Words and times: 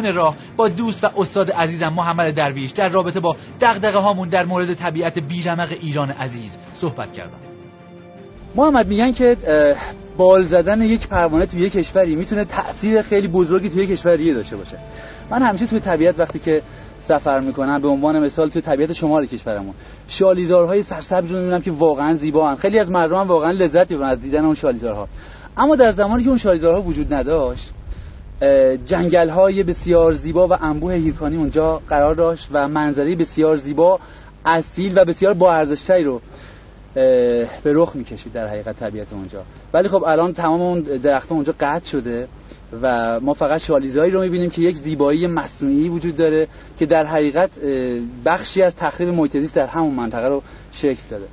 میون 0.00 0.14
راه 0.14 0.36
با 0.56 0.68
دوست 0.68 1.04
و 1.04 1.08
استاد 1.16 1.50
عزیزم 1.50 1.88
محمد 1.88 2.34
درویش 2.34 2.70
در 2.70 2.88
رابطه 2.88 3.20
با 3.20 3.36
دغدغه 3.60 3.98
هامون 3.98 4.28
در 4.28 4.44
مورد 4.44 4.74
طبیعت 4.74 5.18
بیرمق 5.18 5.68
ایران 5.80 6.10
عزیز 6.10 6.56
صحبت 6.74 7.12
کردم. 7.12 7.38
محمد 8.54 8.88
میگن 8.88 9.12
که 9.12 9.36
بال 10.16 10.44
زدن 10.44 10.82
یک 10.82 11.08
پروانه 11.08 11.46
توی 11.46 11.60
یک 11.60 11.72
کشوری 11.72 12.16
می‌تونه 12.16 12.44
تاثیر 12.44 13.02
خیلی 13.02 13.28
بزرگی 13.28 13.68
توی 13.68 13.82
یک 13.82 13.90
کشوری 13.90 14.34
داشته 14.34 14.56
باشه. 14.56 14.78
من 15.30 15.42
همیشه 15.42 15.66
توی 15.66 15.80
طبیعت 15.80 16.18
وقتی 16.18 16.38
که 16.38 16.62
سفر 17.00 17.40
می‌کنم 17.40 17.82
به 17.82 17.88
عنوان 17.88 18.18
مثال 18.18 18.48
توی 18.48 18.62
طبیعت 18.62 18.92
شمال 18.92 19.26
کشورمون 19.26 19.74
شالیزارهای 20.08 20.82
سرسبز 20.82 21.30
رو 21.30 21.38
می‌بینم 21.38 21.60
که 21.60 21.70
واقعا 21.70 22.14
زیبا 22.14 22.50
هن. 22.50 22.56
خیلی 22.56 22.78
از 22.78 22.90
مردم 22.90 23.16
واقعا 23.28 23.50
لذت 23.50 23.90
می‌برن 23.90 24.08
از 24.08 24.20
دیدن 24.20 24.44
اون 24.44 24.54
شالیزارها. 24.54 25.08
اما 25.56 25.76
در 25.76 25.92
زمانی 25.92 26.22
که 26.22 26.28
اون 26.28 26.38
شالیزارها 26.38 26.82
وجود 26.82 27.14
نداشت 27.14 27.70
جنگل 28.86 29.28
های 29.28 29.62
بسیار 29.62 30.12
زیبا 30.12 30.46
و 30.46 30.52
انبوه 30.64 30.92
هیرکانی 30.92 31.36
اونجا 31.36 31.82
قرار 31.88 32.14
داشت 32.14 32.48
و 32.52 32.68
منظری 32.68 33.16
بسیار 33.16 33.56
زیبا 33.56 34.00
اصیل 34.44 34.92
و 34.98 35.04
بسیار 35.04 35.34
با 35.34 35.54
ارزشتری 35.54 36.04
رو 36.04 36.20
به 36.94 37.48
رخ 37.64 37.96
می‌کشید 37.96 38.32
در 38.32 38.48
حقیقت 38.48 38.76
طبیعت 38.76 39.12
اونجا. 39.12 39.42
ولی 39.72 39.88
خب 39.88 40.04
الان 40.06 40.32
تمام 40.32 40.62
اون 40.62 40.80
درختها 40.80 41.34
اونجا 41.34 41.54
قطع 41.60 41.86
شده 41.86 42.28
و 42.82 43.20
ما 43.20 43.34
فقط 43.34 43.60
شالیزایی 43.60 44.10
رو 44.10 44.20
می‌بینیم 44.20 44.50
که 44.50 44.62
یک 44.62 44.76
زیبایی 44.76 45.26
مصنوعی 45.26 45.88
وجود 45.88 46.16
داره 46.16 46.48
که 46.78 46.86
در 46.86 47.06
حقیقت 47.06 47.50
بخشی 48.24 48.62
از 48.62 48.74
تخریب 48.76 49.08
محیط 49.08 49.54
در 49.54 49.66
همون 49.66 49.94
منطقه 49.94 50.28
رو 50.28 50.42
شکل 50.72 51.02
داده. 51.10 51.26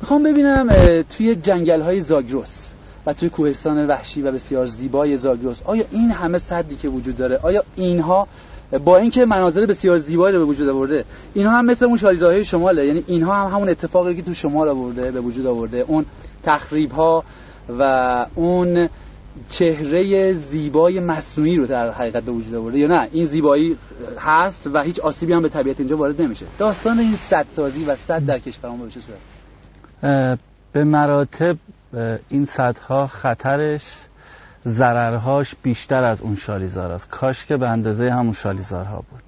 می‌خوام 0.00 0.22
ببینم 0.22 0.68
توی 1.02 1.34
جنگل 1.34 1.80
های 1.80 2.00
زاگرس. 2.00 2.71
و 3.06 3.12
توی 3.12 3.28
کوهستان 3.28 3.86
وحشی 3.86 4.22
و 4.22 4.32
بسیار 4.32 4.66
زیبای 4.66 5.16
زاگرس 5.16 5.62
آیا 5.64 5.84
این 5.90 6.10
همه 6.10 6.38
صدی 6.38 6.76
که 6.76 6.88
وجود 6.88 7.16
داره 7.16 7.38
آیا 7.42 7.64
اینها 7.76 8.28
با 8.84 8.96
اینکه 8.96 9.26
مناظر 9.26 9.66
بسیار 9.66 9.98
زیبایی 9.98 10.34
رو 10.36 10.40
به 10.40 10.44
وجود 10.44 10.68
آورده 10.68 11.04
اینها 11.34 11.58
هم 11.58 11.66
مثل 11.66 11.84
اون 11.84 11.96
شالیزاهای 11.96 12.44
شماله؟ 12.44 12.86
یعنی 12.86 13.04
اینها 13.06 13.34
هم 13.34 13.56
همون 13.56 13.68
اتفاقی 13.68 14.14
که 14.14 14.22
تو 14.22 14.34
شمال 14.34 14.68
آورده 14.68 15.10
به 15.10 15.20
وجود 15.20 15.46
آورده 15.46 15.84
اون 15.88 16.04
تخریب 16.42 16.92
ها 16.92 17.24
و 17.78 18.26
اون 18.34 18.88
چهره 19.48 20.32
زیبای 20.34 21.00
مصنوعی 21.00 21.56
رو 21.56 21.66
در 21.66 21.90
حقیقت 21.90 22.22
به 22.22 22.32
وجود 22.32 22.54
آورده 22.54 22.78
یا 22.78 22.88
نه؟ 22.88 23.08
این 23.12 23.26
زیبایی 23.26 23.76
هست 24.18 24.66
و 24.72 24.82
هیچ 24.82 25.00
آسیبی 25.00 25.32
هم 25.32 25.42
به 25.42 25.48
طبیعت 25.48 25.80
اینجا 25.80 25.96
وارد 25.96 26.22
نمیشه. 26.22 26.46
داستان 26.58 26.98
این 26.98 27.16
صد 27.16 27.46
سازی 27.56 27.84
و 27.84 27.96
صد 27.96 28.26
در 28.26 28.38
کشورمون 28.38 28.80
به 28.80 28.90
چه 28.90 29.00
صورت؟ 29.00 30.38
به 30.72 30.84
مراتب 30.84 31.56
این 32.28 32.44
صدها 32.44 33.06
خطرش 33.06 33.82
ضررهاش 34.68 35.54
بیشتر 35.62 36.04
از 36.04 36.20
اون 36.20 36.36
شالیزار 36.36 36.92
است. 36.92 37.08
کاش 37.10 37.46
که 37.46 37.56
به 37.56 37.68
اندازه 37.68 38.12
همون 38.12 38.32
شالیزارها 38.32 38.96
بود. 38.96 39.22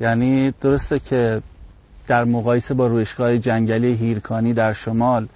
یعنی 0.00 0.50
درسته 0.60 0.98
که 0.98 1.42
در 2.06 2.24
مقایسه 2.24 2.74
با 2.74 2.86
روشگاه 2.86 3.38
جنگلی 3.38 3.94
هیرکانی 3.94 4.54
در 4.54 4.72
شمال 4.72 5.28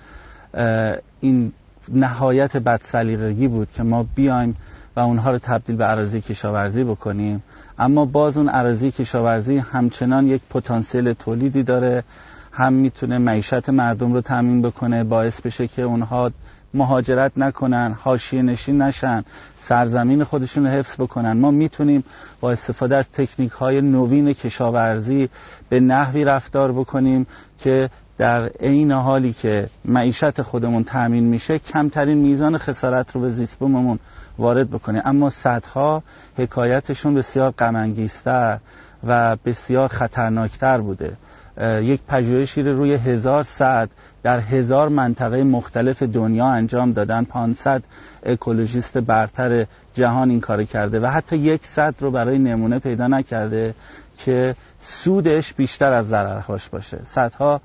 این 1.20 1.52
نهایت 1.88 2.56
بدسلیقگی 2.56 3.48
بود 3.48 3.68
که 3.72 3.82
ما 3.82 4.06
بیایم 4.14 4.56
و 4.96 5.00
اونها 5.00 5.30
رو 5.30 5.38
تبدیل 5.38 5.76
به 5.76 5.84
عراضی 5.84 6.20
کشاورزی 6.20 6.84
بکنیم. 6.84 7.42
اما 7.78 8.04
باز 8.04 8.38
اون 8.38 8.48
عراضی 8.48 8.90
کشاورزی 8.90 9.58
همچنان 9.58 10.26
یک 10.26 10.42
پتانسیل 10.50 11.12
تولیدی 11.12 11.62
داره 11.62 12.04
هم 12.52 12.72
می‌تونه 12.72 13.18
معیشت 13.18 13.68
مردم 13.68 14.12
رو 14.12 14.20
تامین 14.20 14.62
بکنه 14.62 15.04
باعث 15.04 15.40
بشه 15.40 15.68
که 15.68 15.82
اونها 15.82 16.30
مهاجرت 16.74 17.32
نکنن 17.36 17.96
حاشیه 18.00 18.42
نشین 18.42 18.82
نشن 18.82 19.24
سرزمین 19.60 20.24
خودشون 20.24 20.66
رو 20.66 20.72
حفظ 20.72 20.94
بکنن. 21.00 21.32
ما 21.32 21.50
می‌تونیم 21.50 22.04
با 22.40 22.52
استفاده 22.52 22.96
از 22.96 23.04
تکنیک 23.12 23.52
های 23.52 23.80
نوین 23.80 24.32
کشاورزی 24.32 25.28
به 25.68 25.80
نحوی 25.80 26.24
رفتار 26.24 26.72
بکنیم 26.72 27.26
که 27.58 27.90
در 28.18 28.48
عین 28.48 28.92
حالی 28.92 29.32
که 29.32 29.68
معیشت 29.84 30.42
خودمون 30.42 30.84
تأمین 30.84 31.24
میشه 31.24 31.58
کمترین 31.58 32.18
میزان 32.18 32.58
خسارت 32.58 33.14
رو 33.14 33.20
به 33.20 33.30
زیست 33.30 33.58
بوممون 33.58 33.98
وارد 34.38 34.70
بکنیم 34.70 35.02
اما 35.04 35.30
صدها 35.30 36.02
حکایتشون 36.38 37.14
بسیار 37.14 37.50
غمانگیزتر 37.50 38.58
و 39.06 39.36
بسیار 39.36 39.88
خطرناکتر 39.88 40.78
بوده. 40.78 41.16
یک 41.60 42.00
پژوهشی 42.08 42.62
رو 42.62 42.76
روی 42.76 42.94
هزار 42.94 43.42
صد 43.42 43.90
در 44.22 44.40
هزار 44.40 44.88
منطقه 44.88 45.44
مختلف 45.44 46.02
دنیا 46.02 46.46
انجام 46.46 46.92
دادن. 46.92 47.24
500 47.24 47.82
اکولوژیست 48.22 48.98
برتر 48.98 49.66
جهان 49.94 50.30
این 50.30 50.40
کار 50.40 50.64
کرده 50.64 51.00
و 51.00 51.06
حتی 51.06 51.36
یک 51.36 51.66
صد 51.66 51.94
رو 52.00 52.10
برای 52.10 52.38
نمونه 52.38 52.78
پیدا 52.78 53.06
نکرده 53.06 53.74
که 54.18 54.54
سودش 54.80 55.54
بیشتر 55.54 55.92
از 55.92 56.08
ضررهاش 56.08 56.68
باشه. 56.68 56.98
صدها 57.04 57.60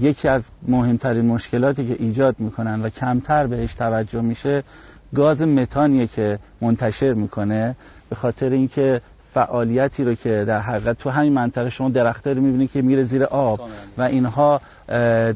یکی 0.00 0.28
از 0.28 0.42
مهمترین 0.68 1.26
مشکلاتی 1.26 1.88
که 1.88 1.96
ایجاد 1.98 2.36
می‌کنن 2.38 2.82
و 2.82 2.88
کمتر 2.88 3.46
بهش 3.46 3.74
توجه 3.74 4.20
میشه 4.20 4.62
گاز 5.14 5.42
متانیه 5.42 6.06
که 6.06 6.38
منتشر 6.60 7.12
می‌کنه 7.12 7.76
به 8.08 8.16
خاطر 8.16 8.50
اینکه 8.50 9.00
فعالیتی 9.36 10.04
رو 10.04 10.14
که 10.14 10.44
در 10.44 10.60
حقیقت 10.60 10.98
تو 10.98 11.10
همین 11.10 11.32
منطقه 11.32 11.70
شما 11.70 11.88
درخت 11.88 12.26
رو 12.26 12.42
می‌بینید 12.42 12.70
که 12.70 12.82
میره 12.82 13.04
زیر 13.04 13.24
آب 13.24 13.60
و 13.98 14.02
اینها 14.02 14.60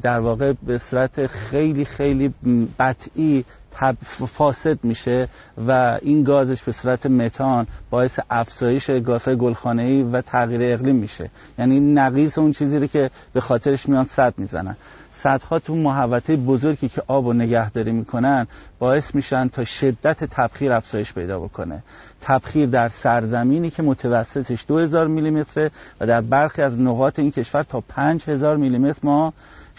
در 0.03 0.21
واقع 0.21 0.53
به 0.67 0.79
صورت 0.79 1.27
خیلی 1.27 1.85
خیلی 1.85 2.35
قطعی 2.79 3.45
فاسد 4.27 4.79
میشه 4.83 5.29
و 5.69 5.99
این 6.03 6.23
گازش 6.23 6.63
به 6.63 6.73
صورت 6.73 7.07
متان 7.07 7.67
باعث 7.91 8.19
افزایش 8.31 8.91
گازهای 8.91 9.37
گلخانه‌ای 9.37 10.03
و 10.03 10.21
تغییر 10.21 10.75
اقلیم 10.75 10.97
میشه. 10.97 11.31
یعنی 11.59 11.81
نقیض 11.81 12.39
اون 12.39 12.53
چیزی 12.53 12.79
رو 12.79 12.87
که 12.87 13.11
به 13.33 13.41
خاطرش 13.41 13.89
میان 13.89 14.05
صد 14.05 14.35
می‌زنن. 14.37 14.77
صدها 15.23 15.59
تو 15.59 15.75
محوطه 15.75 16.37
بزرگی 16.37 16.89
که 16.89 17.03
آب 17.07 17.27
و 17.27 17.33
نگهداری 17.33 17.93
می‌کنن 17.93 18.47
باعث 18.79 19.15
میشن 19.15 19.49
تا 19.49 19.65
شدت 19.65 20.25
تبخیر 20.25 20.73
افزایش 20.73 21.13
پیدا 21.13 21.41
بکنه. 21.41 21.83
تبخیر 22.21 22.67
در 22.67 22.89
سرزمینی 22.89 23.71
که 23.71 23.83
متوسطش 23.83 24.65
2000 24.69 25.07
میلیمتره 25.07 25.71
و 26.01 26.07
در 26.07 26.21
برخی 26.21 26.63
از 26.63 26.79
نقاط 26.79 27.19
این 27.19 27.31
کشور 27.31 27.63
تا 27.63 27.81
5000 27.81 28.57
میلیمتر 28.57 29.01
ما 29.03 29.33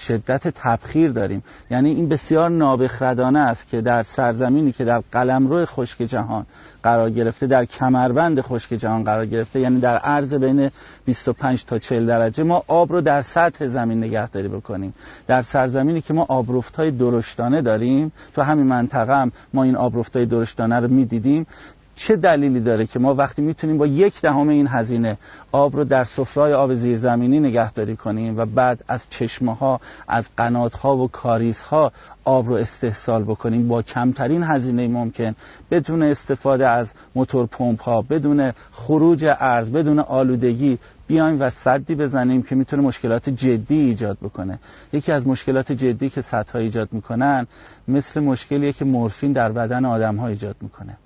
شدت 0.08 0.48
تبخیر 0.48 1.12
داریم. 1.12 1.44
یعنی 1.72 1.90
این 1.90 2.10
بسیار 2.10 2.50
نابخردانه 2.50 3.40
است 3.40 3.68
که 3.68 3.82
در 3.82 4.04
سرزمینی 4.04 4.72
که 4.72 4.86
در 4.86 5.04
قلمرو 5.12 5.66
خشک 5.66 5.98
جهان 6.02 6.46
قرار 6.84 7.10
گرفته 7.10 7.48
در 7.48 7.66
کمربند 7.66 8.42
خشک 8.42 8.74
جهان 8.74 9.04
قرار 9.04 9.26
گرفته 9.26 9.60
یعنی 9.60 9.80
در 9.80 9.98
عرض 9.98 10.34
بین 10.34 10.72
25 11.06 11.66
تا 11.66 11.80
40 11.80 12.06
درجه 12.06 12.44
ما 12.44 12.64
آب 12.68 12.92
رو 12.92 13.02
در 13.02 13.22
سطح 13.22 13.68
زمین 13.68 14.04
نگهداری 14.04 14.48
بکنیم. 14.48 14.94
در 15.28 15.42
سرزمینی 15.42 16.02
که 16.02 16.14
ما 16.14 16.26
آبرفت‌های 16.30 16.92
درشتانه 16.92 17.62
داریم 17.62 18.12
تو 18.34 18.42
همین 18.42 18.66
منطقه 18.66 19.22
هم 19.22 19.32
ما 19.54 19.64
این 19.64 19.76
آبرفت‌های 19.76 20.26
درشتانه 20.26 20.80
رو 20.80 20.88
می‌دیدیم. 20.88 21.48
چه 21.96 22.16
دلیلی 22.16 22.60
داره 22.60 22.86
که 22.86 23.00
ما 23.00 23.16
وقتی 23.16 23.42
می‌تونیم 23.42 23.78
با 23.78 23.88
یک 23.88 24.22
دهم 24.22 24.50
این 24.50 24.68
هزینه 24.68 25.18
آب 25.52 25.76
رو 25.76 25.84
در 25.84 26.04
سفرهای 26.04 26.54
آب 26.54 26.74
زیرزمینی 26.74 27.40
نگهداری 27.40 27.96
کنیم 27.96 28.38
و 28.38 28.46
بعد 28.46 28.84
از 28.88 29.08
چشمه 29.10 29.56
ها 29.56 29.82
از 30.08 30.26
قنات 30.38 30.76
ها 30.76 30.98
و 30.98 31.08
کاریز 31.08 31.60
ها 31.62 31.92
آب 32.24 32.48
رو 32.48 32.54
استحصال 32.54 33.24
بکنیم 33.24 33.68
با 33.68 33.82
کمترین 33.82 34.44
هزینه 34.44 34.88
ممکن 34.88 35.36
بدون 35.72 36.04
استفاده 36.04 36.68
از 36.68 36.92
موتور 37.16 37.46
پمپ 37.46 37.82
ها 37.84 38.02
بدون 38.02 38.52
خروج 38.72 39.26
ارز 39.40 39.70
بدون 39.70 40.00
آلودگی 40.00 40.78
بیایم 41.08 41.42
و 41.42 41.50
صدی 41.50 41.96
بزنیم 41.96 42.44
که 42.44 42.56
می‌تونه 42.56 42.84
مشکلات 42.84 43.30
جدی 43.30 43.80
ایجاد 43.80 44.18
بکنه. 44.22 44.60
یکی 44.94 45.12
از 45.12 45.28
مشکلات 45.28 45.72
جدی 45.72 46.10
که 46.10 46.22
سدها 46.22 46.60
ایجاد 46.60 46.90
می‌کنن 46.92 47.48
مثل 47.88 48.20
مشکلیه 48.20 48.74
که 48.74 48.86
مورفین 48.86 49.32
در 49.32 49.52
بدن 49.52 49.86
آدم 49.86 50.16
ها 50.16 50.28
ایجاد 50.28 50.56
می‌کنه. 50.62 50.98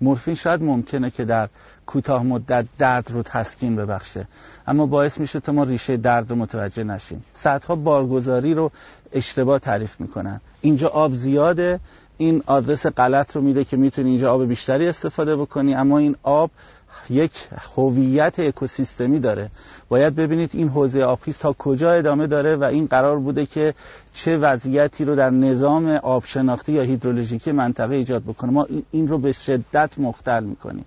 مورفین 0.00 0.34
شاید 0.34 0.62
ممکنه 0.62 1.10
که 1.10 1.24
در 1.24 1.48
کوتاه 1.86 2.22
مدت 2.22 2.66
درد 2.78 3.10
رو 3.10 3.22
تسکین 3.22 3.76
ببخشه 3.76 4.26
اما 4.66 4.86
باعث 4.86 5.20
میشه 5.20 5.40
تا 5.40 5.52
ما 5.52 5.64
ریشه 5.64 5.96
درد 5.96 6.30
رو 6.30 6.36
متوجه 6.36 6.84
نشیم. 6.84 7.24
صدها 7.34 7.76
بارگذاری 7.76 8.54
رو 8.54 8.70
اشتباه 9.12 9.58
تعریف 9.58 10.00
می‌کنن. 10.00 10.40
اینجا 10.60 10.88
آب 10.88 11.14
زیاده 11.14 11.80
این 12.18 12.42
آدرس 12.46 12.86
غلط 12.86 13.36
رو 13.36 13.42
میده 13.42 13.64
که 13.64 13.76
می‌تونی 13.76 14.08
اینجا 14.10 14.32
آب 14.34 14.44
بیشتری 14.44 14.88
استفاده 14.88 15.36
بکنی 15.36 15.74
اما 15.74 15.98
این 15.98 16.16
آب 16.22 16.50
یک 17.10 17.32
هویت 17.76 18.40
اکوسیستمی 18.40 19.18
داره. 19.20 19.50
باید 19.88 20.14
ببینید 20.14 20.50
این 20.52 20.68
حوزه 20.68 21.02
آبخیز 21.02 21.38
تا 21.38 21.52
کجا 21.52 21.92
ادامه 21.92 22.26
داره 22.26 22.56
و 22.56 22.64
این 22.64 22.86
قرار 22.86 23.18
بوده 23.18 23.46
که 23.46 23.74
چه 24.12 24.38
وضعیتی 24.38 25.04
رو 25.04 25.16
در 25.16 25.30
نظام 25.30 25.88
آبشناختی 25.88 26.72
یا 26.72 26.82
هیدرولوژیکی 26.82 27.52
منطقه 27.52 27.94
ایجاد 27.94 28.22
بکنه. 28.22 28.50
ما 28.50 28.66
این 28.90 29.08
رو 29.08 29.18
به 29.18 29.32
شدت 29.32 29.98
مختل 29.98 30.44
می‌کنیم. 30.44 30.84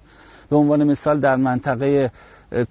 به 0.49 0.55
عنوان 0.55 0.83
مثال 0.83 1.19
در 1.19 1.35
منطقه 1.35 2.11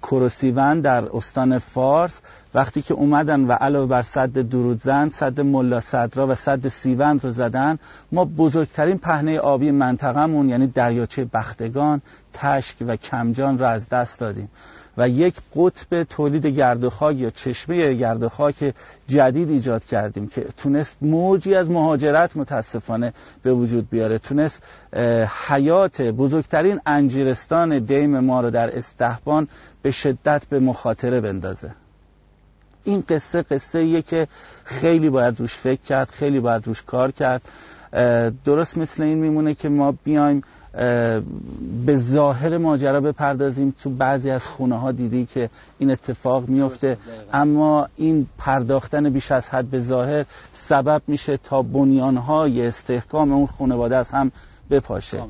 کروسیون 0.01 0.79
در 0.79 1.05
استان 1.15 1.57
فارس 1.57 2.19
وقتی 2.53 2.81
که 2.81 2.93
اومدن 2.93 3.45
و 3.45 3.51
علاوه 3.51 3.87
بر 3.87 4.01
صد 4.01 4.31
درودزن 4.31 5.09
صد 5.09 5.41
ملا 5.41 5.79
صدرا 5.79 6.27
و 6.27 6.35
صد 6.35 6.67
سیوند 6.67 7.23
رو 7.23 7.29
زدن 7.29 7.79
ما 8.11 8.25
بزرگترین 8.25 8.97
پهنه 8.97 9.39
آبی 9.39 9.71
منطقهمون 9.71 10.49
یعنی 10.49 10.67
دریاچه 10.67 11.25
بختگان 11.25 12.01
تشک 12.33 12.75
و 12.87 12.95
کمجان 12.95 13.57
را 13.57 13.69
از 13.69 13.89
دست 13.89 14.19
دادیم. 14.19 14.49
و 14.97 15.09
یک 15.09 15.35
قطب 15.55 16.03
تولید 16.03 16.45
گرد 16.45 16.83
و 16.83 16.89
خاک 16.89 17.17
یا 17.17 17.29
چشمه 17.29 17.93
گرد 17.93 18.23
و 18.23 18.29
خاک 18.29 18.73
جدید 19.07 19.49
ایجاد 19.49 19.85
کردیم 19.85 20.27
که 20.27 20.45
تونست 20.57 20.97
موجی 21.01 21.55
از 21.55 21.69
مهاجرت 21.69 22.37
متاسفانه 22.37 23.13
به 23.43 23.53
وجود 23.53 23.89
بیاره. 23.89 24.17
تونست 24.17 24.63
حیات 25.47 26.01
بزرگترین 26.01 26.79
انجیرستان 26.85 27.79
دیم 27.79 28.19
ما 28.19 28.41
رو 28.41 28.51
در 28.51 28.77
استحبان 28.77 29.47
به 29.81 29.91
شدت 29.91 30.45
به 30.49 30.59
مخاطره 30.59 31.21
بندازه. 31.21 31.71
این 32.83 33.03
قصه 33.09 33.41
قصه 33.41 33.79
ایه 33.79 34.01
که 34.01 34.27
خیلی 34.63 35.09
باید 35.09 35.39
روش 35.39 35.55
فکر 35.55 35.81
کرد 35.81 36.09
خیلی 36.09 36.39
باید 36.39 36.67
روش 36.67 36.81
کار 36.81 37.11
کرد. 37.11 37.41
درست 38.45 38.77
مثل 38.77 39.03
این 39.03 39.17
میمونه 39.17 39.55
که 39.55 39.69
ما 39.69 39.91
بیایم 40.03 40.43
به 41.85 41.97
ظاهر 41.97 42.57
ماجرا 42.57 43.01
بپردازیم. 43.01 43.75
تو 43.83 43.89
بعضی 43.89 44.29
از 44.29 44.45
خونه 44.45 44.79
ها 44.79 44.91
دیدی 44.91 45.25
که 45.25 45.49
این 45.77 45.91
اتفاق 45.91 46.49
میفته 46.49 46.97
اما 47.33 47.87
این 47.95 48.27
پرداختن 48.37 49.09
بیش 49.09 49.31
از 49.31 49.49
حد 49.49 49.65
به 49.65 49.79
ظاهر 49.79 50.25
سبب 50.51 51.01
میشه 51.07 51.37
تا 51.37 51.61
بنیان 51.61 52.17
های 52.17 52.67
استحکام 52.67 53.31
اون 53.31 53.45
خانواده 53.47 53.95
از 53.95 54.07
هم 54.11 54.31
بپاشه. 54.73 55.23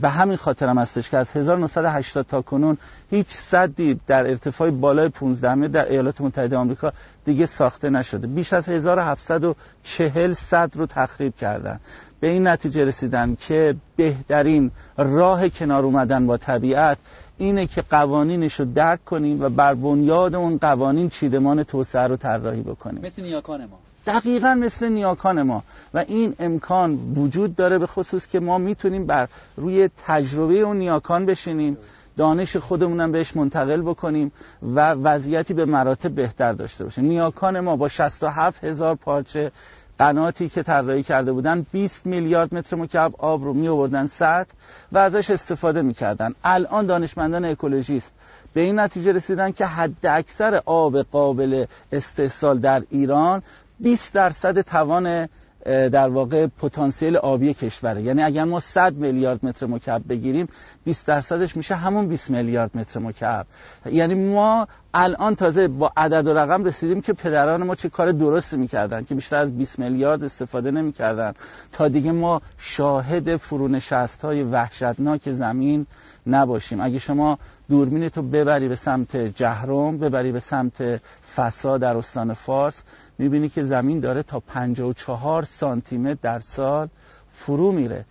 به 0.00 0.08
همین 0.08 0.36
خاطر 0.36 0.68
هم 0.68 0.78
هستش 0.78 1.10
که 1.10 1.16
از 1.16 1.32
1980 1.36 2.26
تا 2.26 2.42
کنون 2.42 2.78
هیچ 3.10 3.28
صدی 3.28 4.00
در 4.06 4.26
ارتفاع 4.26 4.70
بالای 4.70 5.08
15 5.08 5.54
متر 5.54 5.68
در 5.68 5.88
ایالات 5.90 6.20
متحده 6.20 6.56
آمریکا 6.56 6.92
دیگه 7.24 7.46
ساخته 7.46 7.90
نشده. 7.90 8.26
بیش 8.26 8.52
از 8.52 8.68
1740 8.68 10.32
صد 10.32 10.70
رو 10.74 10.86
تخریب 10.86 11.36
کردن. 11.36 11.80
به 12.20 12.26
این 12.26 12.46
نتیجه 12.46 12.84
رسیدن 12.84 13.34
که 13.40 13.74
بهترین 13.96 14.70
راه 14.96 15.48
کنار 15.48 15.84
اومدن 15.84 16.26
با 16.26 16.36
طبیعت 16.36 16.98
اینه 17.38 17.66
که 17.66 17.82
قوانینش 17.82 18.54
رو 18.60 18.66
درک 18.72 19.04
کنیم 19.04 19.42
و 19.42 19.48
بر 19.48 19.74
بنیاد 19.74 20.34
اون 20.34 20.58
قوانین 20.58 21.08
چیدمان 21.08 21.62
توسعه 21.62 22.06
رو 22.06 22.16
طراحی 22.16 22.62
بکنیم. 22.62 23.02
مثل 23.04 23.22
نیاکان 23.22 23.60
ما. 23.64 23.78
دقیقا 24.08 24.54
مثل 24.54 24.88
نیاکان 24.88 25.42
ما. 25.42 25.62
و 25.94 25.98
این 26.08 26.34
امکان 26.38 26.98
وجود 27.16 27.56
داره 27.56 27.78
به 27.78 27.86
خصوص 27.86 28.26
که 28.26 28.40
ما 28.40 28.58
می‌تونیم 28.58 29.06
بر 29.06 29.28
روی 29.56 29.90
تجربه 30.06 30.54
اون 30.54 30.76
نیاکان 30.76 31.26
بشینیم 31.26 31.78
دانش 32.16 32.56
خودمونم 32.56 33.12
بهش 33.12 33.36
منتقل 33.36 33.82
بکنیم 33.82 34.32
و 34.74 34.90
وضعیتی 34.90 35.54
به 35.54 35.64
مراتب 35.64 36.10
بهتر 36.10 36.52
داشته 36.52 36.84
باشیم. 36.84 37.04
نیاکان 37.04 37.60
ما 37.60 37.76
با 37.76 37.88
67 37.88 38.64
هزار 38.64 38.94
پارچه 38.94 39.52
قناتی 39.98 40.48
که 40.48 40.62
طراحی 40.62 41.02
کرده 41.02 41.32
بودن 41.32 41.66
20 41.72 42.06
میلیارد 42.06 42.54
متر 42.54 42.76
مکعب 42.76 43.12
آب 43.18 43.44
رو 43.44 43.54
می 43.54 43.68
آوردن 43.68 44.06
سطح 44.06 44.52
و 44.92 44.98
ازش 44.98 45.30
استفاده 45.30 45.82
می‌کردن. 45.82 46.34
الان 46.44 46.86
دانشمندان 46.86 47.44
اکولوژیست 47.44 48.12
به 48.54 48.60
این 48.60 48.80
نتیجه 48.80 49.12
رسیدن 49.12 49.52
که 49.52 49.66
حد 49.66 50.06
اکثر 50.06 50.62
آب 50.66 51.02
قابل 51.02 51.64
استحصال 51.92 52.58
در 52.58 52.82
ایران 52.90 53.42
20 53.80 54.14
درصد 54.14 54.60
توان 54.60 55.28
در 55.64 56.08
واقع 56.08 56.46
پتانسیل 56.46 57.16
آبی 57.16 57.54
کشوره. 57.54 58.02
یعنی 58.02 58.22
اگر 58.22 58.44
ما 58.44 58.60
100 58.60 58.94
میلیارد 58.94 59.44
متر 59.44 59.66
مکعب 59.66 60.02
بگیریم 60.08 60.48
20 60.84 61.06
درصدش 61.06 61.56
میشه 61.56 61.74
همون 61.74 62.08
20 62.08 62.30
میلیارد 62.30 62.70
متر 62.74 63.00
مکعب. 63.00 63.46
یعنی 63.86 64.14
ما 64.14 64.68
الان 64.94 65.34
تازه 65.34 65.68
با 65.68 65.92
عدد 65.96 66.26
و 66.26 66.34
رقم 66.34 66.64
رسیدیم 66.64 67.00
که 67.00 67.12
پدران 67.12 67.62
ما 67.62 67.74
چه 67.74 67.88
کار 67.88 68.12
درستی 68.12 68.56
می‌کردن 68.56 69.04
که 69.04 69.14
بیشتر 69.14 69.36
از 69.36 69.58
20 69.58 69.78
میلیارد 69.78 70.24
استفاده 70.24 70.70
نمی‌کردن. 70.70 71.32
تا 71.72 71.88
دیگه 71.88 72.12
ما 72.12 72.42
شاهد 72.58 73.36
فرونشست 73.36 74.24
های 74.24 74.42
وحشتناک 74.42 75.32
زمین 75.32 75.86
نباشیم. 76.28 76.80
اگه 76.80 76.98
شما 76.98 77.38
دوربین 77.68 78.08
تو 78.08 78.22
ببری 78.22 78.68
به 78.68 78.76
سمت 78.76 79.16
جهرم 79.16 79.98
ببری 79.98 80.32
به 80.32 80.40
سمت 80.40 81.00
فسا 81.36 81.78
در 81.78 81.96
استان 81.96 82.32
فارس 82.32 82.82
می‌بینی 83.18 83.48
که 83.48 83.64
زمین 83.64 84.00
داره 84.00 84.22
تا 84.22 84.40
54 84.40 85.42
سانتی 85.42 85.98
متر 85.98 86.18
در 86.22 86.40
سال 86.40 86.88
فرو 87.32 87.72
میره. 87.72 88.04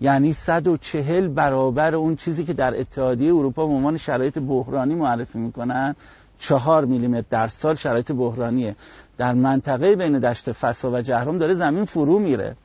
یعنی 0.00 0.32
140 0.32 1.28
برابر 1.28 1.94
اون 1.94 2.16
چیزی 2.16 2.44
که 2.44 2.52
در 2.52 2.80
اتحادیه 2.80 3.34
اروپا 3.34 3.66
به 3.66 3.72
عنوان 3.72 3.96
شرایط 3.96 4.38
بحرانی 4.38 4.94
معرفی 4.94 5.38
می‌کنن 5.38 5.94
چهار 6.38 6.84
میلیمتر 6.84 7.26
در 7.30 7.48
سال 7.48 7.74
شرایط 7.74 8.12
بحرانیه. 8.12 8.76
در 9.18 9.34
منطقه 9.34 9.96
بین 9.96 10.18
دشت 10.18 10.52
فسا 10.52 10.90
و 10.90 11.00
جهرم 11.00 11.38
داره 11.38 11.54
زمین 11.54 11.84
فرو 11.84 12.18
میره. 12.18 12.56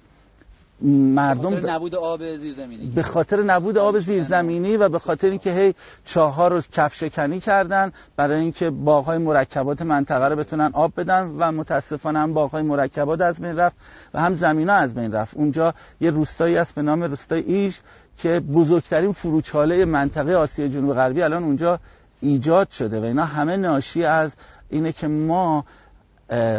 مردم 0.82 1.50
به 1.50 1.56
خاطر 1.56 1.72
نبود 1.72 1.96
آب 1.96 2.36
زیرزمینی. 2.36 2.86
به 2.96 3.04
خاطر 3.04 3.42
نبود 3.42 3.78
آب 3.78 4.00
زیرزمینی 4.00 4.78
و 4.78 4.90
به 4.90 5.00
خاطر 5.00 5.28
اینکه 5.28 5.52
هی 5.52 5.74
چاهار 6.06 6.52
رو 6.52 6.62
کفشکنی 6.72 7.40
کردن 7.40 7.92
برای 8.16 8.40
اینکه 8.40 8.70
باغهای 8.70 9.18
مرکبات 9.18 9.82
منطقه 9.82 10.28
رو 10.28 10.36
بتونن 10.36 10.72
آب 10.74 10.94
بدن 10.98 11.28
و 11.38 11.52
متاسفانه 11.52 12.20
هم 12.20 12.34
باغهای 12.34 12.64
مرکبات 12.64 13.22
از 13.22 13.40
بین 13.40 13.58
رفت 13.58 13.76
و 14.14 14.22
هم 14.22 14.36
زمینا 14.36 14.74
از 14.74 14.94
بین 14.94 15.12
رفت. 15.12 15.38
اونجا 15.38 15.74
یه 16.02 16.12
روستایی 16.12 16.58
است 16.58 16.76
به 16.76 16.82
نام 16.82 17.04
روستای 17.04 17.42
ایش 17.42 17.82
که 18.18 18.40
بزرگترین 18.40 19.12
فروچاله 19.12 19.86
منطقه 19.86 20.36
آسیا 20.36 20.68
جنوب 20.68 20.94
غربی 20.94 21.22
الان 21.22 21.44
اونجا 21.44 21.80
ایجاد 22.22 22.70
شده 22.70 23.00
و 23.00 23.04
اینا 23.04 23.26
همه 23.26 23.58
ناشی 23.58 24.04
از 24.04 24.32
اینه 24.70 24.92
که 24.92 25.08
ما 25.08 25.66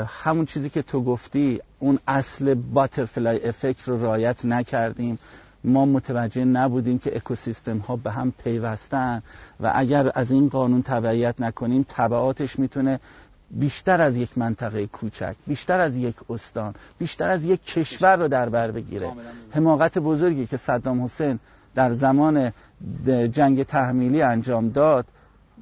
همون 0.06 0.44
چیزی 0.46 0.70
که 0.70 0.82
تو 0.82 1.04
گفتی 1.04 1.60
اون 1.78 1.98
اصل 2.08 2.54
باترفلای 2.54 3.48
افکت 3.48 3.88
رو 3.88 4.02
رایت 4.02 4.44
نکردیم. 4.44 5.18
ما 5.64 5.84
متوجه 5.84 6.44
نبودیم 6.44 6.98
که 6.98 7.16
اکوسیستم 7.16 7.78
ها 7.78 7.96
به 7.96 8.12
هم 8.12 8.32
پیوستن 8.44 9.22
و 9.60 9.72
اگر 9.74 10.10
از 10.14 10.30
این 10.30 10.48
قانون 10.48 10.82
تبعیت 10.82 11.40
نکنیم 11.40 11.86
تبعاتش 11.88 12.58
می‌تونه 12.58 13.00
بیشتر 13.50 14.00
از 14.00 14.16
یک 14.16 14.38
منطقه 14.38 14.86
کوچک 14.86 15.34
بیشتر 15.46 15.80
از 15.80 15.96
یک 15.96 16.16
استان 16.30 16.74
بیشتر 16.98 17.30
از 17.30 17.44
یک 17.44 17.64
کشور 17.64 18.16
رو 18.16 18.28
در 18.28 18.48
بر 18.48 18.70
بگیره. 18.70 19.12
حماقت 19.50 19.98
بزرگی 19.98 20.46
که 20.46 20.56
صدام 20.56 21.04
حسین 21.04 21.38
در 21.74 21.92
زمان 21.92 22.52
جنگ 23.30 23.62
تحمیلی 23.62 24.22
انجام 24.22 24.68
داد 24.68 25.06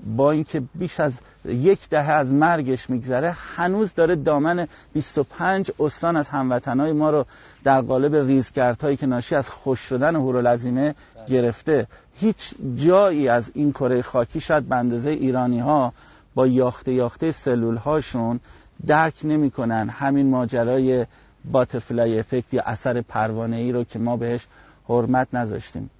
با 0.04 0.30
اینکه 0.30 0.62
بیش 0.74 1.00
از 1.00 1.12
یک 1.44 1.88
دهه 1.88 2.10
از 2.10 2.34
مرگش 2.34 2.90
میگذره 2.90 3.30
هنوز 3.30 3.94
داره 3.94 4.16
دامن 4.16 4.68
25 4.92 5.70
استان 5.80 6.16
از 6.16 6.28
هموطنهای 6.28 6.92
ما 6.92 7.10
رو 7.10 7.26
در 7.64 7.80
قالب 7.80 8.14
ریزگردهایی 8.14 8.96
که 8.96 9.06
ناشی 9.06 9.34
از 9.34 9.50
خوش 9.50 9.80
شدن 9.80 10.16
هورالعظیمه 10.16 10.94
گرفته. 11.28 11.86
هیچ 12.14 12.54
جایی 12.76 13.28
از 13.28 13.50
این 13.54 13.72
کره 13.72 14.02
خاکی 14.02 14.40
شاید 14.40 14.68
به 14.68 14.76
اندازه 14.76 15.10
ایرانی 15.10 15.60
ها 15.60 15.92
با 16.34 16.46
یاخته 16.46 16.92
یاخته 16.92 17.32
سلول 17.32 17.76
هاشون 17.76 18.40
درک 18.86 19.14
نمی‌کنن. 19.24 19.88
همین 19.88 20.30
ماجرای 20.30 21.06
باترفلای 21.52 22.18
افکت 22.18 22.54
یا 22.54 22.62
اثر 22.62 23.00
پروانه 23.00 23.56
ای 23.56 23.72
رو 23.72 23.84
که 23.84 23.98
ما 23.98 24.16
بهش 24.16 24.46
حرمت 24.88 25.28
نذاشتیم. 25.32 25.90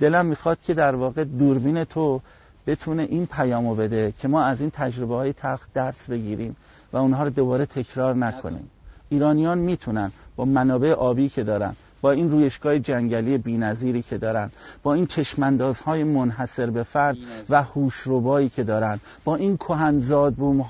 دلم 0.00 0.26
می‌خواد 0.26 0.58
که 0.62 0.74
در 0.74 0.94
واقع 0.94 1.24
دوربین 1.24 1.84
تو 1.84 2.20
بتونه 2.66 3.02
این 3.02 3.26
پیامو 3.26 3.74
بده 3.74 4.12
که 4.18 4.28
ما 4.28 4.42
از 4.42 4.60
این 4.60 4.70
تجربه 4.70 5.14
های 5.14 5.32
تلخ 5.32 5.60
درس 5.74 6.10
بگیریم 6.10 6.56
و 6.92 6.96
اونها 6.96 7.24
رو 7.24 7.30
دوباره 7.30 7.66
تکرار 7.66 8.14
نکنیم. 8.14 8.70
ایرانیان 9.08 9.58
می‌تونن 9.58 10.12
با 10.36 10.44
منابع 10.44 10.92
آبی 10.92 11.28
که 11.28 11.44
دارن 11.44 11.76
با 12.04 12.10
این 12.10 12.30
رویشگاه 12.30 12.78
جنگلی 12.78 13.38
بینظیری 13.38 14.02
که 14.02 14.18
دارن 14.18 14.50
با 14.82 14.94
این 14.94 15.06
چشماندازهای 15.06 16.04
منحصر 16.04 16.70
به 16.70 16.82
فرد 16.82 17.16
و 17.50 17.62
هوشربایی 17.62 18.48
که 18.48 18.64
دارن 18.64 19.00
با 19.24 19.36
این 19.36 19.58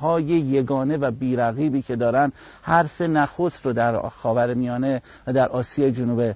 های 0.00 0.24
یگانه 0.24 0.96
و 0.96 1.10
بیرقیبی 1.10 1.82
که 1.82 1.96
دارن 1.96 2.32
حرف 2.62 3.00
نخست 3.00 3.66
رو 3.66 3.72
در 3.72 4.08
خاور 4.08 4.54
میانه 4.54 5.02
و 5.26 5.32
در 5.32 5.48
آسیای 5.48 5.92
جنوب 5.92 6.34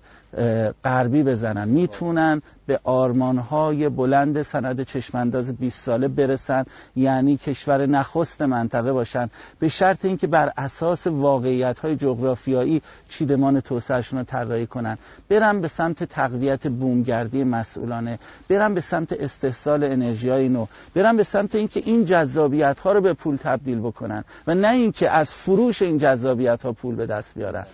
غربی 0.85 1.23
بزنن. 1.23 1.69
می‌تونن 1.69 2.43
به 2.67 2.81
آرمانهای 2.85 3.88
بلند 3.88 4.43
سند 4.43 4.83
چشمانداز 4.83 5.52
20 5.52 5.85
ساله 5.85 6.09
برسن 6.09 6.64
یعنی 6.97 7.37
کشور 7.37 7.87
نخست 7.87 8.43
منطقه 8.43 8.93
باشن. 8.93 9.31
به 9.59 9.69
شرط 9.69 10.05
اینکه 10.05 10.26
بر 10.26 10.52
اساس 10.57 11.07
واقعیت 11.07 11.78
های 11.78 11.97
جغرافیایی 11.97 12.83
چیدمان 13.09 13.61
توسعهشون 13.61 14.19
رو 14.19 14.25
طراحی 14.25 14.67
کنن. 14.67 14.88
برن 15.28 15.61
به 15.61 15.68
سمت 15.68 16.04
تقویت 16.04 16.68
بومگردی 16.68 17.45
مسئولانه. 17.45 18.18
برن 18.49 18.75
به 18.75 18.80
سمت 18.80 19.12
استحصال 19.12 19.85
انرژی 19.85 20.28
های 20.28 20.49
نو. 20.49 20.66
برن 20.95 21.16
به 21.16 21.23
سمت 21.23 21.54
اینکه 21.54 21.83
این 21.85 22.04
جذابیت 22.04 22.80
ها 22.80 22.92
رو 22.92 23.00
به 23.00 23.12
پول 23.12 23.37
تبدیل 23.37 23.78
بکنن. 23.78 24.25
و 24.47 24.54
نه 24.54 24.68
اینکه 24.68 25.11
از 25.11 25.33
فروش 25.33 25.83
این 25.83 25.99
جذابیت 25.99 26.62
ها 26.62 26.73
پول 26.73 26.95
به 26.95 27.07
دست 27.07 27.35
بیارن. 27.35 27.66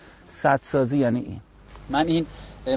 سدسازی 0.42 0.98
یعنی 0.98 1.20
این. 1.20 1.40
من 1.90 2.06
این 2.06 2.26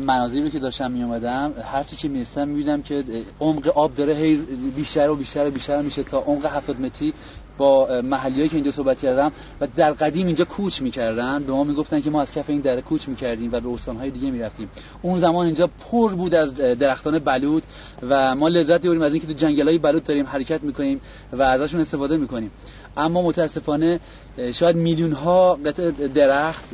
مناظری 0.01 0.41
رو 0.41 0.49
که 0.49 0.59
داشتم 0.59 0.91
می 0.91 1.03
اومدم 1.03 1.53
هرچی 1.63 1.95
که 1.95 2.09
می‌رسم 2.09 2.47
می‌بینم 2.47 2.81
که 2.81 3.03
عمق 3.39 3.67
آب 3.67 3.95
داره 3.95 4.13
هی 4.13 4.35
بیشتر 4.75 5.09
و 5.09 5.15
بیشتر 5.15 5.47
و 5.47 5.51
بیشتر 5.51 5.81
میشه 5.81 6.03
تا 6.03 6.19
عمق 6.19 6.45
70 6.45 6.81
متری 6.81 7.13
با 7.57 8.01
محلیایی 8.03 8.49
که 8.49 8.55
اینجا 8.55 8.71
صحبت 8.71 8.97
کردم 8.99 9.31
و 9.61 9.67
در 9.75 9.91
قدیم 9.91 10.27
اینجا 10.27 10.45
کوچ 10.45 10.81
می‌کردن. 10.81 11.43
به 11.43 11.51
ما 11.51 11.63
می‌گفتن 11.63 12.01
که 12.01 12.09
ما 12.09 12.21
از 12.21 12.33
کف 12.33 12.49
این 12.49 12.61
دره 12.61 12.81
کوچ 12.81 13.07
می‌کردیم 13.07 13.49
و 13.51 13.59
به 13.59 13.69
استانهای 13.69 14.11
دیگه 14.11 14.31
می‌رفتیم. 14.31 14.69
اون 15.01 15.19
زمان 15.19 15.45
اینجا 15.45 15.69
پر 15.91 16.13
بود 16.13 16.35
از 16.35 16.55
درختان 16.55 17.19
بلوط 17.19 17.63
و 18.09 18.35
ما 18.35 18.47
لذت 18.47 18.83
می‌بریم 18.83 19.01
از 19.01 19.13
اینکه 19.13 19.27
تو 19.27 19.33
جنگلای 19.33 19.77
بلوط 19.77 20.03
داریم 20.03 20.25
حرکت 20.25 20.63
می‌کنیم 20.63 21.01
و 21.33 21.41
ازشون 21.41 21.81
استفاده 21.81 22.17
می‌کنیم. 22.17 22.51
اما 22.97 23.21
متاسفانه 23.21 23.99
شاید 24.53 24.75
میلیون 24.75 25.11
ها 25.11 25.59
درخت 26.15 26.65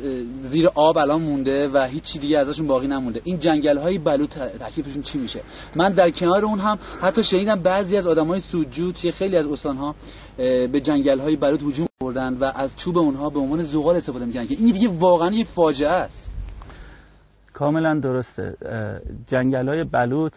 زیر 0.42 0.68
آب 0.74 0.98
الان 0.98 1.20
مونده 1.20 1.68
و 1.68 1.84
هیچ 1.84 2.18
دیگه 2.18 2.38
ازشون 2.38 2.66
باقی 2.66 2.86
نمونده. 2.86 3.20
این 3.24 3.38
جنگل 3.38 3.78
های 3.78 3.98
بلوط 3.98 4.30
تکلیفشون 4.38 5.02
چی 5.02 5.18
میشه؟ 5.18 5.40
من 5.74 5.92
در 5.92 6.10
کنار 6.10 6.44
اون 6.44 6.58
هم 6.58 6.78
حتی 7.02 7.24
شنیدم 7.24 7.54
بعضی 7.54 7.96
از 7.96 8.06
آدمای 8.06 8.40
سودجو 8.40 8.92
توی 8.92 9.12
خیلی 9.12 9.36
از 9.36 9.46
استان 9.46 9.94
به 10.36 10.80
جنگل 10.84 11.20
های 11.20 11.36
بلوط 11.36 11.62
هجوم 11.62 11.86
بردن 12.00 12.34
و 12.34 12.44
از 12.44 12.76
چوب 12.76 12.98
اونها 12.98 13.30
به 13.30 13.40
عنوان 13.40 13.62
زغال 13.62 13.96
استفاده 13.96 14.24
می‌کنن 14.24 14.46
که 14.46 14.54
این 14.54 14.72
دیگه 14.72 14.88
واقعا 14.88 15.30
یه 15.30 15.44
فاجعه 15.44 15.90
است. 15.90 16.28
کاملا 17.52 17.94
درسته. 17.94 18.56
جنگل 19.26 19.68
های 19.68 19.84
بلوط 19.84 20.32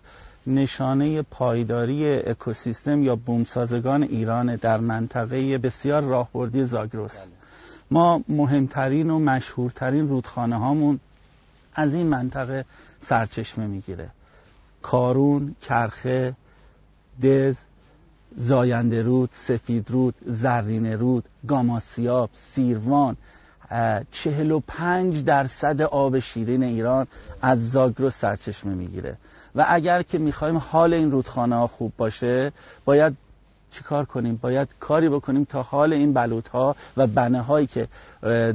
نشانه 0.48 1.22
پایداری 1.22 2.16
اکوسیستم 2.16 3.04
یا 3.04 3.16
بومسازگان 3.16 4.04
ایران 4.04 4.56
در 4.56 4.78
منطقه 4.78 5.58
بسیار 5.58 6.04
راهبردی 6.04 6.64
زاگرس. 6.64 7.12
بله. 7.12 7.28
ما 7.92 8.22
مهمترین 8.30 9.10
و 9.10 9.20
مشهورترین 9.20 10.10
رودخانه 10.10 10.56
هامون 10.56 11.00
از 11.74 11.94
این 11.94 12.08
منطقه 12.08 12.66
سرچشمه 13.06 13.68
می‌گیره. 13.68 14.10
کارون، 14.82 15.56
کرخه، 15.62 16.34
دز، 17.24 17.56
زاینده 18.38 19.02
رود، 19.02 19.30
سفید 19.34 19.92
رود، 19.92 20.16
زرین 20.26 20.86
رود، 20.86 21.24
گاماسیاب، 21.48 22.30
سیروان 22.34 23.18
چهل 24.12 24.52
و 24.52 24.62
پنج 24.68 25.24
درصد 25.24 25.82
آب 25.82 26.20
شیرین 26.20 26.64
ایران 26.64 27.08
از 27.42 27.72
زاگرس 27.72 28.20
سرچشمه 28.20 28.74
می‌گیره. 28.74 29.18
و 29.56 29.66
اگر 29.70 30.02
که 30.02 30.18
می‌خوایم 30.18 30.58
حال 30.58 30.94
این 30.94 31.12
رودخانه 31.12 31.56
ها 31.56 31.68
خوب 31.68 31.94
باشه 31.98 32.52
باید 32.86 33.18
چیکار 33.72 34.06
کنیم؟ 34.06 34.40
باید 34.42 34.68
کاری 34.80 35.10
بکنیم 35.10 35.44
تا 35.44 35.62
حال 35.62 35.94
این 35.94 36.14
بلوط 36.14 36.48
ها 36.48 36.76
و 36.98 37.08
بنه 37.08 37.42
هایی 37.42 37.68
که 37.68 37.88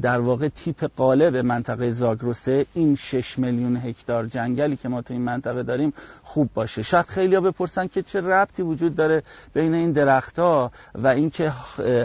در 0.02 0.20
واقع 0.20 0.48
تیپ 0.48 0.90
قالب 0.96 1.36
منطقه 1.36 1.92
زاگروسه 1.92 2.66
این 2.74 2.96
6 2.96 3.38
میلیون 3.38 3.76
هکتار 3.76 4.26
جنگلی 4.26 4.76
که 4.76 4.88
ما 4.88 5.02
تو 5.02 5.14
این 5.14 5.22
منطقه 5.22 5.62
داریم 5.62 5.92
خوب 6.22 6.50
باشه. 6.54 6.82
شاید 6.82 7.06
خیلی 7.06 7.34
ها 7.34 7.40
بپرسن 7.40 7.86
که 7.86 8.02
چه 8.02 8.20
ربطی 8.20 8.62
وجود 8.62 8.94
داره 8.94 9.22
بین 9.54 9.74
این 9.74 9.92
درختها 9.92 10.72
و 10.94 11.06
اینکه 11.06 11.52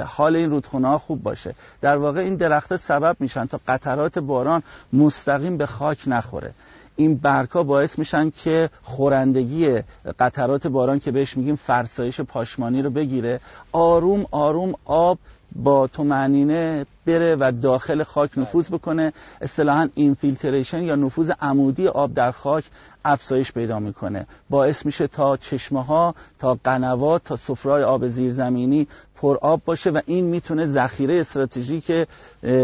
حال 0.05 0.35
این 0.35 0.49
رودخونه 0.49 0.87
ها 0.87 0.97
خوب 0.97 1.23
باشه. 1.23 1.55
در 1.81 1.97
واقع 1.97 2.19
این 2.19 2.35
درختها 2.35 2.77
سبب 2.77 3.15
میشن 3.19 3.45
تا 3.45 3.59
قطرات 3.67 4.19
باران 4.19 4.63
مستقیم 4.93 5.57
به 5.57 5.65
خاک 5.65 6.03
نخوره. 6.07 6.53
این 6.97 7.15
برگها 7.15 7.63
باعث 7.63 7.99
میشن 7.99 8.29
که 8.29 8.69
خورندگی 8.83 9.81
قطرات 10.19 10.67
باران 10.67 10.99
که 10.99 11.11
بهش 11.11 11.37
میگیم 11.37 11.55
فرسایش 11.55 12.21
پاشمانی 12.21 12.81
رو 12.81 12.89
بگیره 12.89 13.39
آروم 13.71 14.25
آروم 14.31 14.73
آب 14.85 15.19
با 15.55 15.87
تو 15.87 16.03
معنینه 16.03 16.85
بره 17.05 17.35
و 17.39 17.51
داخل 17.61 18.03
خاک 18.03 18.37
نفوذ 18.37 18.69
بکنه. 18.69 19.13
اصطلاحا 19.41 19.89
اینفیلتریشن 19.95 20.83
یا 20.83 20.95
نفوذ 20.95 21.31
عمودی 21.41 21.87
آب 21.87 22.13
در 22.13 22.31
خاک 22.31 22.63
افزایش 23.05 23.51
پیدا 23.51 23.79
می‌کنه. 23.79 24.27
باعث 24.49 24.85
میشه 24.85 25.07
تا 25.07 25.37
چشمه 25.37 25.83
ها 25.83 26.15
تا 26.39 26.57
قنوات 26.63 27.23
تا 27.23 27.35
سفرهای 27.35 27.83
آب 27.83 28.07
زیرزمینی 28.07 28.87
پر 29.15 29.37
آب 29.41 29.61
باشه 29.65 29.89
و 29.89 30.01
این 30.05 30.25
می‌تونه 30.25 30.67
ذخیره 30.67 31.19
استراتژیک 31.21 32.07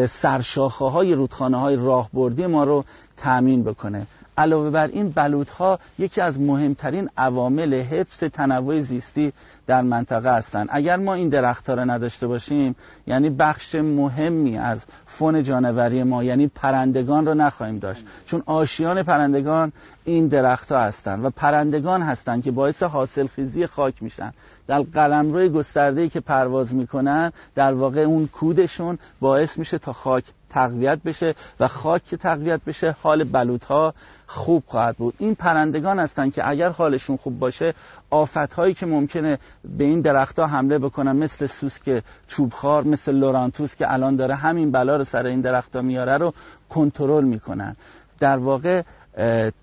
سرشاخه 0.10 0.86
های 0.86 1.13
رودخانه 1.13 1.58
های 1.58 1.75
راهبردی 1.75 2.46
ما 2.46 2.63
رو 2.63 2.84
تامین 3.18 3.63
بکنه. 3.63 4.08
علاوه 4.38 4.70
بر 4.70 4.88
این 4.88 5.10
بلوط 5.10 5.50
ها 5.50 5.80
یکی 6.00 6.22
از 6.22 6.40
مهمترین 6.40 7.10
عوامل 7.18 7.74
حفظ 7.74 8.24
تنوع 8.24 8.82
زیستی 8.82 9.34
در 9.67 9.82
منطقه 9.82 10.36
هستند 10.36 10.67
اگر 10.72 10.98
ما 10.98 11.13
این 11.13 11.29
درخت 11.29 11.70
ها 11.70 11.75
رو 11.75 11.91
نداشته 11.91 12.27
باشیم 12.27 12.75
یعنی 13.08 13.29
بخش 13.29 13.75
مهمی 13.75 14.58
از 14.58 14.86
فون 15.05 15.43
جانوری 15.43 16.03
ما 16.03 16.24
یعنی 16.24 16.48
پرندگان 16.48 17.25
رو 17.25 17.34
نخواهیم 17.34 17.79
داشت. 17.79 18.05
چون 18.25 18.43
آشیان 18.46 19.03
پرندگان 19.03 19.72
این 20.05 20.27
درخت 20.27 20.72
ها 20.72 20.79
هستند 20.79 21.25
و 21.25 21.29
پرندگان 21.29 22.01
هستند 22.01 22.43
که 22.43 22.51
باعث 22.51 22.84
حاصل 22.84 23.27
خیزی 23.27 23.67
خاک 23.67 24.03
میشن. 24.03 24.34
در 24.67 24.82
قلمروی 24.82 25.50
گسترده 25.50 26.10
که 26.10 26.20
پرواز 26.20 26.74
می‌کنن 26.74 27.32
در 27.55 27.74
واقع 27.74 28.01
اون 28.01 28.27
کودشون 28.27 28.98
باعث 29.20 29.58
میشه 29.58 29.77
تا 29.77 29.93
خاک 29.93 30.24
تقویت 30.53 31.00
بشه 31.05 31.36
و 31.60 31.67
خاک 31.67 32.05
که 32.05 32.17
تقویت 32.17 32.62
بشه 32.67 32.96
حال 33.03 33.24
بلوط 33.24 33.65
ها 33.65 33.93
خوب 34.27 34.63
خواهد 34.67 34.98
بود. 34.98 35.13
این 35.17 35.36
پرندگان 35.36 36.00
هستند 36.00 36.34
که 36.34 36.50
اگر 36.50 36.70
حالشون 36.70 37.17
خوب 37.17 37.39
باشه 37.39 37.74
آفت 38.13 38.53
هایی 38.53 38.74
که 38.74 38.86
ممکنه 38.86 39.39
به 39.77 39.84
این 39.84 40.01
درخت 40.01 40.39
ها 40.39 40.46
حمله 40.48 40.79
بکنن 40.79 41.12
مثل 41.12 41.46
سوسک 41.46 42.03
چوبخوار 42.27 42.84
مثل 42.84 43.15
لورانتوس 43.15 43.75
که 43.75 43.93
الان 43.93 44.15
داره 44.15 44.36
همین 44.36 44.72
بلا 44.72 44.98
رو 44.98 45.03
سر 45.03 45.25
این 45.25 45.41
درخت 45.41 45.75
ها 45.75 45.82
میاره 45.82 46.17
رو 46.17 46.34
کنترل 46.70 47.24
می‌کنن. 47.24 47.75
در 48.20 48.38
واقع 48.38 48.82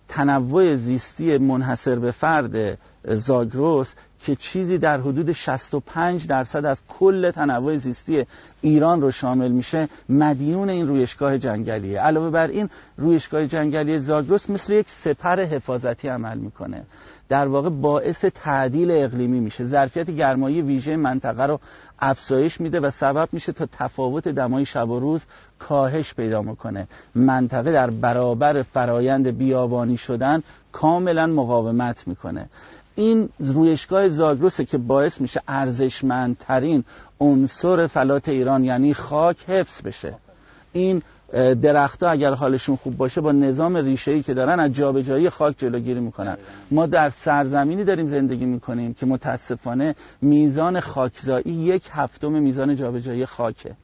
تنوع 0.09 0.76
زیستی 0.76 1.38
منحصر 1.38 1.99
به 1.99 2.11
فرد 2.11 2.78
زاگروس 3.04 3.92
که 4.21 4.37
چیزی 4.37 4.79
در 4.79 5.00
حدود 5.00 5.33
65 5.33 6.27
درصد 6.27 6.65
از 6.65 6.83
کل 6.89 7.31
تنوع 7.31 7.77
زیستی 7.77 8.27
ایران 8.61 9.00
رو 9.00 9.11
شامل 9.11 9.50
میشه 9.50 9.89
مدیون 10.09 10.69
این 10.69 10.89
رویشگاه 10.89 11.39
جنگلیه. 11.39 12.00
علاوه 12.00 12.31
بر 12.31 12.47
این 12.47 12.71
رویشگاه 12.97 13.47
جنگلی 13.47 13.99
زاگرس 13.99 14.50
مثل 14.50 14.73
یک 14.73 14.87
سپر 14.91 15.41
حفاظتی 15.41 16.09
عمل 16.09 16.39
می‌کنه. 16.39 16.83
در 17.29 17.47
واقع 17.47 17.69
باعث 17.69 18.25
تعدیل 18.25 18.91
اقلیمی 18.91 19.41
میشه. 19.41 19.65
ظرفیت 19.65 20.11
گرمایی 20.11 20.62
ویژه 20.62 20.97
منطقه 20.97 21.43
رو 21.47 21.61
افزایش 21.99 22.61
میده 22.61 22.81
و 22.81 22.91
سبب 22.91 23.29
میشه 23.33 23.53
تا 23.53 23.67
تفاوت 23.73 24.29
دمای 24.29 24.65
شب 24.65 24.91
و 24.91 25.00
روز 25.00 25.21
کاهش 25.59 26.15
پیدا 26.15 26.43
می‌کنه 26.43 26.89
منطقه 27.15 27.73
در 27.73 27.91
برابر 27.91 28.62
فرایند 28.62 29.29
بیابانی 29.29 29.97
شدن 29.97 30.43
کاملا 30.73 31.27
مقاومت 31.27 32.09
می‌کنه. 32.09 32.49
این 33.00 33.28
رویشگاه 33.38 34.09
زاگرسه 34.09 34.64
که 34.64 34.78
باعث 34.78 35.21
میشه 35.21 35.42
ارزشمندترین 35.49 36.85
عنصر 37.21 37.87
فلات 37.87 38.28
ایران 38.28 38.64
یعنی 38.64 38.95
خاک 38.95 39.37
حفظ 39.49 39.83
بشه. 39.83 40.14
این 40.73 41.02
درختها 41.62 42.11
اگر 42.11 42.35
حالشون 42.35 42.76
خوب 42.76 42.97
باشه 42.97 43.21
با 43.21 43.33
نظام 43.33 43.76
ریشه‌ای 43.76 44.23
که 44.23 44.35
دارن 44.35 44.61
از 44.61 44.73
جابجایی 44.73 45.30
خاک 45.30 45.59
جلوگیری 45.59 46.00
می‌کنن. 46.00 46.37
ما 46.71 46.87
در 46.87 47.11
سرزمینی 47.11 47.85
داریم 47.85 48.07
زندگی 48.07 48.45
می‌کنیم 48.45 48.95
که 48.95 49.07
متاسفانه 49.07 49.95
میزان 50.23 50.80
خاکزایی 50.80 51.52
یک 51.54 51.83
هفتم 51.92 52.33
میزان 52.33 52.76
جابجایی 52.76 53.26
خاکه. 53.26 53.75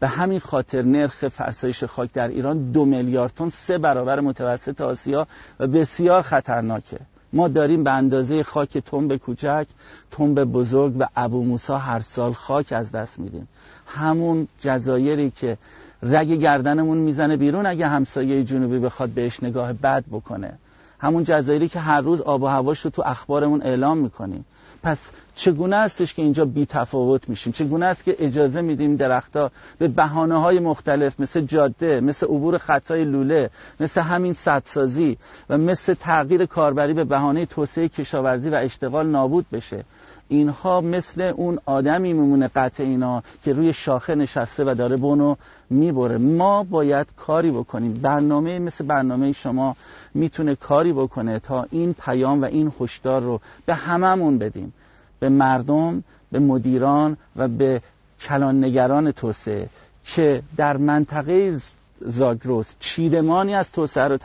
به 0.00 0.08
همین 0.08 0.40
خاطر 0.40 0.82
نرخ 0.82 1.28
فرسایش 1.28 1.84
خاک 1.84 2.12
در 2.12 2.28
ایران 2.28 2.72
دو 2.72 2.84
میلیارد 2.84 3.32
تن 3.32 3.48
سه 3.48 3.78
برابر 3.78 4.20
متوسط 4.20 4.80
آسیا 4.80 5.26
و 5.60 5.66
بسیار 5.66 6.22
خطرناکه. 6.22 6.98
ما 7.36 7.48
داریم 7.48 7.84
به 7.84 7.90
اندازه 7.90 8.42
خاک 8.42 8.78
تنب 8.78 9.16
کوچک 9.16 9.66
تنب 10.10 10.44
بزرگ 10.44 10.96
و 10.98 11.06
ابو 11.16 11.44
موسا 11.44 11.78
هر 11.78 12.00
سال 12.00 12.32
خاک 12.32 12.72
از 12.72 12.92
دست 12.92 13.18
میدیم. 13.18 13.48
همون 13.86 14.48
جزایری 14.58 15.30
که 15.30 15.58
رگ 16.02 16.28
گردنمون 16.28 16.98
می‌زنه 16.98 17.36
بیرون 17.36 17.66
اگه 17.66 17.88
همسایه 17.88 18.44
جنوبی 18.44 18.78
بخواد 18.78 19.08
بهش 19.08 19.42
نگاه 19.42 19.72
بد 19.72 20.04
بکنه. 20.10 20.52
همون 20.98 21.24
جزایری 21.24 21.68
که 21.68 21.80
هر 21.80 22.00
روز 22.00 22.20
آب 22.20 22.42
و 22.42 22.46
هواش 22.46 22.80
رو 22.80 22.90
تو 22.90 23.02
اخبارمون 23.06 23.62
اعلام 23.62 23.98
می‌کنیم. 23.98 24.44
پس 24.86 24.98
چگونه 25.34 25.76
استش 25.76 26.14
که 26.14 26.22
اینجا 26.22 26.44
بی 26.44 26.66
تفاوت 26.66 27.28
میشیم؟ 27.28 27.52
چگونه 27.52 27.86
است 27.86 28.04
که 28.04 28.16
اجازه 28.18 28.60
میدیم 28.60 28.96
درختها 28.96 29.50
به 29.78 29.88
بهانه 29.88 30.40
های 30.40 30.58
مختلف 30.58 31.20
مثل 31.20 31.40
جاده 31.40 32.00
مثل 32.00 32.26
عبور 32.26 32.58
خطای 32.58 33.04
لوله 33.04 33.50
مثل 33.80 34.00
همین 34.00 34.32
سدسازی 34.32 35.18
و 35.50 35.58
مثل 35.58 35.94
تغییر 35.94 36.46
کاربری 36.46 36.92
به 36.92 37.04
بهانه 37.04 37.46
توسعه 37.46 37.88
کشاورزی 37.88 38.50
و 38.50 38.54
اشتغال 38.54 39.06
نابود 39.06 39.46
بشه؟ 39.52 39.84
اینها 40.28 40.80
مثل 40.80 41.20
اون 41.22 41.58
آدمی 41.66 42.12
میمونه 42.12 42.48
قطع 42.48 42.82
اینا 42.82 43.22
که 43.42 43.52
روی 43.52 43.72
شاخه 43.72 44.14
نشسته 44.14 44.64
و 44.64 44.74
داره 44.74 44.96
بونو 44.96 45.36
می‌بره. 45.70 46.18
ما 46.18 46.62
باید 46.62 47.06
کاری 47.16 47.50
بکنیم. 47.50 47.92
برنامه 47.92 48.58
مثل 48.58 48.84
برنامه 48.86 49.32
شما 49.32 49.76
می‌تونه 50.14 50.54
کاری 50.54 50.92
بکنه 50.92 51.38
تا 51.38 51.66
این 51.70 51.94
پیام 51.94 52.42
و 52.42 52.44
این 52.44 52.72
هشدار 52.80 53.22
رو 53.22 53.40
به 53.66 53.74
هممون 53.74 54.38
بدیم. 54.38 54.72
به 55.20 55.28
مردم 55.28 56.04
به 56.32 56.38
مدیران 56.38 57.16
و 57.36 57.48
به 57.48 57.80
کلاننگران 58.20 59.12
توسعه 59.12 59.68
که 60.04 60.42
در 60.56 60.76
منطقه 60.76 61.60
زاگروس 62.00 62.66
چیدمانی 62.80 63.54
از 63.54 63.72
توسعه 63.72 64.04
رو 64.08 64.16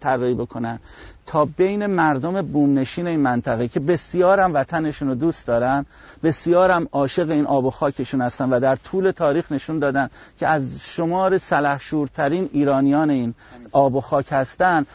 طراحی 0.00 0.34
بکنن. 0.34 0.78
تا 1.26 1.44
بین 1.44 1.86
مردم 1.86 2.42
بومنشین 2.42 3.06
این 3.06 3.20
منطقه 3.20 3.68
که 3.68 3.80
بسیارم 3.80 4.54
وطنشون 4.54 5.08
رو 5.08 5.14
دوست 5.14 5.46
دارن 5.46 5.86
بسیارم 6.22 6.88
عاشق 6.92 7.30
این 7.30 7.46
آب 7.46 7.64
و 7.64 7.70
خاکشون 7.70 8.20
هستن 8.20 8.50
و 8.50 8.60
در 8.60 8.76
طول 8.76 9.10
تاریخ 9.10 9.52
نشون 9.52 9.78
دادن 9.78 10.10
که 10.38 10.48
از 10.48 10.80
شمار 10.80 11.38
سلحشورترین 11.38 12.50
ایرانیان 12.52 13.10
این 13.10 13.34
آب 13.72 13.94
و 13.94 14.00
خاک 14.00 14.26
هستن 14.30 14.86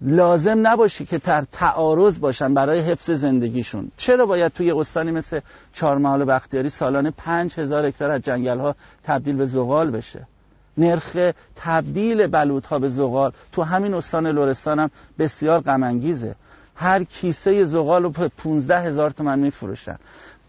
لازم 0.00 0.66
نباشه 0.66 1.04
که 1.04 1.18
تر 1.18 1.44
تعارض 1.52 2.20
باشن 2.20 2.54
برای 2.54 2.80
حفظ 2.80 3.10
زندگیشون. 3.10 3.90
چرا 3.96 4.26
باید 4.26 4.52
توی 4.52 4.72
استانی 4.72 5.10
مثل 5.10 5.40
چهارمحال 5.72 6.24
بختیاری 6.24 6.68
سالانه 6.68 7.10
پنج 7.10 7.54
هزار 7.58 7.86
هکتار 7.86 8.10
از 8.10 8.20
جنگل 8.20 8.58
ها 8.58 8.76
تبدیل 9.04 9.36
به 9.36 9.46
زغال 9.46 9.90
بشه؟ 9.90 10.26
نرخ 10.78 11.16
تبدیل 11.56 12.26
بلوط 12.26 12.66
ها 12.66 12.78
به 12.78 12.88
زغال 12.88 13.32
تو 13.52 13.62
همین 13.62 13.94
استان 13.94 14.26
لرستان 14.26 14.78
هم 14.78 14.90
بسیار 15.18 15.60
غمانگیزه. 15.60 16.34
هر 16.76 17.04
کیسه 17.04 17.64
زغال 17.64 18.02
رو 18.02 18.10
به 18.10 18.28
15 18.28 18.80
هزار 18.80 19.10
تومن 19.10 19.38
میفروشن. 19.38 19.96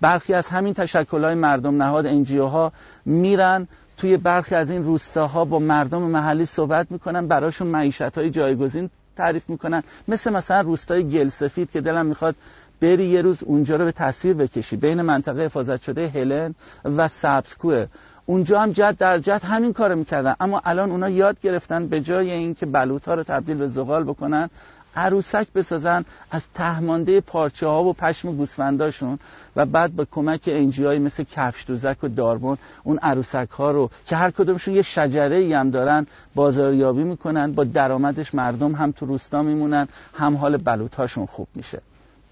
برخی 0.01 0.33
از 0.33 0.47
همین 0.47 0.73
تشکل 0.73 1.23
های 1.23 1.35
مردم 1.35 1.83
نهاد 1.83 2.05
انجیو 2.05 2.45
ها 2.45 2.71
میرن 3.05 3.67
توی 3.97 4.17
برخی 4.17 4.55
از 4.55 4.69
این 4.69 4.83
روستاها 4.83 5.45
با 5.45 5.59
مردم 5.59 6.01
محلی 6.01 6.45
صحبت 6.45 6.91
می‌کنن 6.91 7.27
براشون 7.27 7.67
معیشت 7.67 8.01
های 8.01 8.29
جایگزین 8.29 8.89
تعریف 9.15 9.49
می‌کنن. 9.49 9.83
مثل 10.07 10.31
مثلا 10.31 10.61
روستای 10.61 11.09
گلسفید 11.09 11.71
که 11.71 11.81
دلم 11.81 12.05
می‌خواد 12.05 12.35
بری 12.81 13.05
یه 13.05 13.21
روز 13.21 13.43
اونجا 13.43 13.75
رو 13.75 13.85
به 13.85 13.91
تصویر 13.91 14.33
بکشی. 14.33 14.75
بین 14.77 15.01
منطقه 15.01 15.45
حفاظت 15.45 15.81
شده 15.81 16.07
هلن 16.07 16.55
و 16.85 17.07
سبزکوه. 17.07 17.85
اونجا 18.25 18.59
هم 18.59 18.71
جد 18.71 18.97
در 18.97 19.19
جد 19.19 19.41
همین 19.43 19.73
کارو 19.73 19.95
می‌کردن. 19.95 20.35
اما 20.39 20.61
الان 20.65 20.91
اونا 20.91 21.09
یاد 21.09 21.39
گرفتن 21.39 21.87
به 21.87 22.01
جای 22.01 22.31
اینکه 22.31 22.65
بلوط 22.65 23.07
ها 23.07 23.13
رو 23.13 23.23
تبدیل 23.23 23.57
به 23.57 23.67
زغال 23.67 24.03
بکنن 24.03 24.49
عروسک 24.95 25.47
بسازن 25.55 26.05
از 26.31 26.43
تهمانده 26.53 27.21
پارچه 27.21 27.67
ها 27.67 27.83
و 27.83 27.93
پشم 27.93 28.35
گوسفنداشون 28.35 29.19
و 29.55 29.65
بعد 29.65 29.95
با 29.95 30.05
کمک 30.11 30.41
انجی 30.47 30.85
های 30.85 30.99
مثل 30.99 31.23
کفش 31.23 31.65
دوزک 31.67 32.03
و 32.03 32.07
داربون 32.07 32.57
اون 32.83 32.97
عروسک 32.97 33.49
ها 33.49 33.71
رو 33.71 33.89
که 34.05 34.15
هر 34.15 34.31
کدومشون 34.31 34.73
یه 34.73 34.81
شجره 34.81 35.35
ای 35.35 35.53
هم 35.53 35.69
دارن 35.69 36.07
بازاریابی 36.35 37.03
می‌کنن 37.03 37.51
با 37.51 37.63
درآمدش 37.63 38.35
مردم 38.35 38.75
هم 38.75 38.91
تو 38.91 39.05
روستا 39.05 39.41
میمونن 39.41 39.87
هم 40.13 40.35
حال 40.37 40.57
بلوط 40.57 40.95
هاشون 40.95 41.25
خوب 41.25 41.47
میشه. 41.55 41.81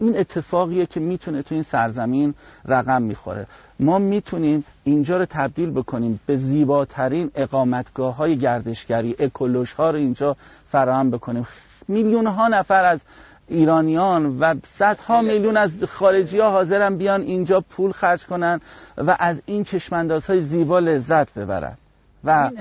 این 0.03 0.17
اتفاقیه 0.17 0.85
که 0.85 0.99
می‌تونه 0.99 1.41
تو 1.41 1.55
این 1.55 1.63
سرزمین 1.63 2.33
رقم 2.65 3.01
می‌خوره. 3.01 3.47
ما 3.79 3.99
می‌تونیم 3.99 4.65
اینجا 4.83 5.17
رو 5.17 5.25
تبدیل 5.25 5.71
بکنیم 5.71 6.19
به 6.25 6.37
زیباترین 6.37 7.31
اقامتگاه 7.35 8.15
های 8.15 8.37
گردشگری 8.37 9.15
اکولوژ 9.19 9.73
ها 9.73 9.91
رو 9.91 9.97
اینجا 9.97 10.35
فراهم 10.71 11.11
بکنیم. 11.11 11.47
میلیون 11.87 12.27
ها 12.27 12.47
نفر 12.47 12.85
از 12.85 12.99
ایرانیان 13.47 14.39
و 14.39 14.55
صدها 14.77 15.21
میلیون 15.21 15.57
از 15.57 15.83
خارجی 15.83 16.39
ها 16.39 16.51
حاضرن 16.51 16.97
بیان 16.97 17.21
اینجا 17.21 17.61
پول 17.69 17.91
خرج 17.91 18.25
کنن 18.25 18.61
و 18.97 19.17
از 19.19 19.41
این 19.45 19.63
چشمنداز 19.63 20.25
های 20.25 20.41
زیبا 20.41 20.79
لذت 20.79 21.33
ببرن. 21.33 21.77
و 22.23 22.51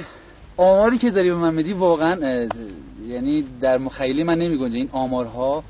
آماری 0.56 0.98
که 0.98 1.10
داری 1.10 1.30
به 1.30 1.36
من 1.36 1.54
میدی 1.54 1.72
واقعا 1.72 2.16
یعنی 3.06 3.44
در 3.60 3.78
مخیلی 3.78 4.22
من 4.22 4.38
نمی 4.38 4.64
این 4.64 4.88
آمارها 4.92 5.64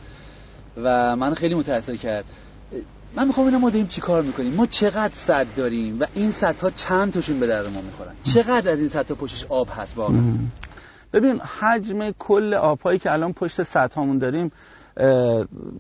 و 0.76 1.16
من 1.16 1.34
خیلی 1.34 1.54
متاثر 1.54 1.96
کرد. 1.96 2.24
من 3.16 3.26
می‌خوام 3.26 3.46
اینا 3.46 3.58
ما 3.58 3.70
داریم 3.70 3.86
چی 3.86 4.00
کار 4.00 4.22
می‌کنیم؟ 4.22 4.54
ما 4.54 4.66
چقدر 4.66 5.14
صد 5.14 5.46
داریم 5.56 6.00
و 6.00 6.06
این 6.14 6.32
ها 6.62 6.70
چند 6.70 7.12
تاشون 7.12 7.40
به 7.40 7.46
درد 7.46 7.66
ما 7.66 7.80
می‌خورن؟ 7.80 8.12
چقدر 8.22 8.70
از 8.70 8.78
این 8.80 8.90
ها 8.94 9.02
پشتش 9.02 9.44
آب 9.48 9.68
هست 9.76 9.92
واقعا؟ 9.96 10.22
ببین 11.12 11.40
حجم 11.40 12.10
کل 12.10 12.54
آبهایی 12.54 12.98
که 12.98 13.12
الان 13.12 13.32
پشت 13.32 13.62
سطحامون 13.62 14.18
داریم 14.18 14.52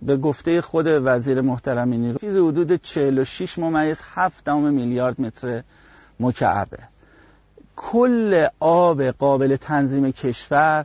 به 0.02 0.16
گفته 0.16 0.60
خود 0.60 0.86
وزیر 0.88 1.40
محترم 1.40 1.88
نیرو 1.88 2.18
چیز 2.18 2.36
حدود 2.36 2.76
46 2.76 3.58
ممیز 3.58 3.96
7 4.14 4.48
میلیارد 4.48 5.20
متر 5.20 5.62
مکعبه. 6.20 6.78
کل 7.76 8.46
آب 8.60 9.02
قابل 9.02 9.56
تنظیم 9.56 10.10
کشور 10.10 10.84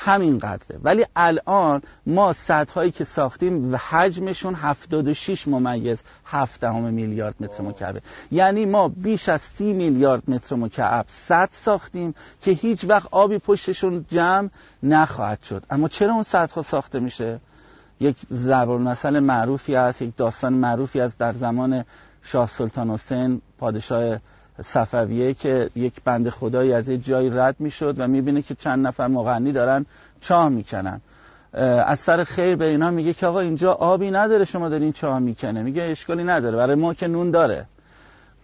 همین 0.00 0.38
قدره 0.38 0.78
ولی 0.82 1.06
الان 1.16 1.82
ما 2.06 2.34
هایی 2.74 2.90
که 2.90 3.04
ساختیم 3.04 3.72
و 3.72 3.76
حجمشون 3.76 4.54
76 4.54 5.48
ممیز 5.48 5.98
7 6.24 6.64
میلیارد 6.64 7.34
متر 7.40 7.62
مکعبه. 7.62 8.02
یعنی 8.30 8.64
ما 8.66 8.88
بیش 8.88 9.28
از 9.28 9.40
30 9.40 9.72
میلیارد 9.72 10.22
متر 10.30 10.56
مکعب 10.56 11.06
سد 11.08 11.48
ساختیم 11.52 12.14
که 12.40 12.50
هیچ 12.50 12.84
وقت 12.84 13.08
آبی 13.10 13.38
پشتشون 13.38 14.04
جمع 14.10 14.48
نخواهد 14.82 15.42
شد. 15.42 15.64
اما 15.70 15.88
چرا 15.88 16.12
اون 16.12 16.24
ها 16.32 16.62
ساخته 16.62 17.00
میشه؟ 17.00 17.40
یک 18.00 18.16
ضرب 18.32 18.68
معروفی 19.16 19.74
است 19.76 20.02
یک 20.02 20.16
داستان 20.16 20.52
معروفی 20.52 21.00
است 21.00 21.18
در 21.18 21.32
زمان 21.32 21.84
شاه 22.22 22.48
سلطان 22.48 22.90
حسین 22.90 23.42
پادشاه 23.58 24.18
صفویه 24.62 25.34
که 25.34 25.70
یک 25.76 25.94
بند 26.04 26.30
خدایی 26.30 26.72
از 26.72 26.88
یه 26.88 26.98
جایی 26.98 27.30
رد 27.30 27.56
می‌شد 27.58 27.94
و 27.98 28.08
می‌بینه 28.08 28.42
که 28.42 28.54
چند 28.54 28.86
نفر 28.86 29.06
مغنی 29.06 29.52
دارن 29.52 29.86
چاه 30.20 30.48
می‌کنن. 30.48 31.00
از 31.86 31.98
سر 31.98 32.24
خیر 32.24 32.56
به 32.56 32.64
اینا 32.64 32.90
میگه 32.90 33.12
که 33.14 33.26
آقا 33.26 33.40
اینجا 33.40 33.72
آبی 33.72 34.10
نداره 34.10 34.44
شما 34.44 34.68
دارین 34.68 34.92
چاه 34.92 35.18
می‌کنه. 35.18 35.62
میگه 35.62 35.82
اشکالی 35.82 36.24
نداره 36.24 36.56
برای 36.56 36.76
ما 36.76 36.94
که 36.94 37.08
نون 37.08 37.30
داره. 37.30 37.66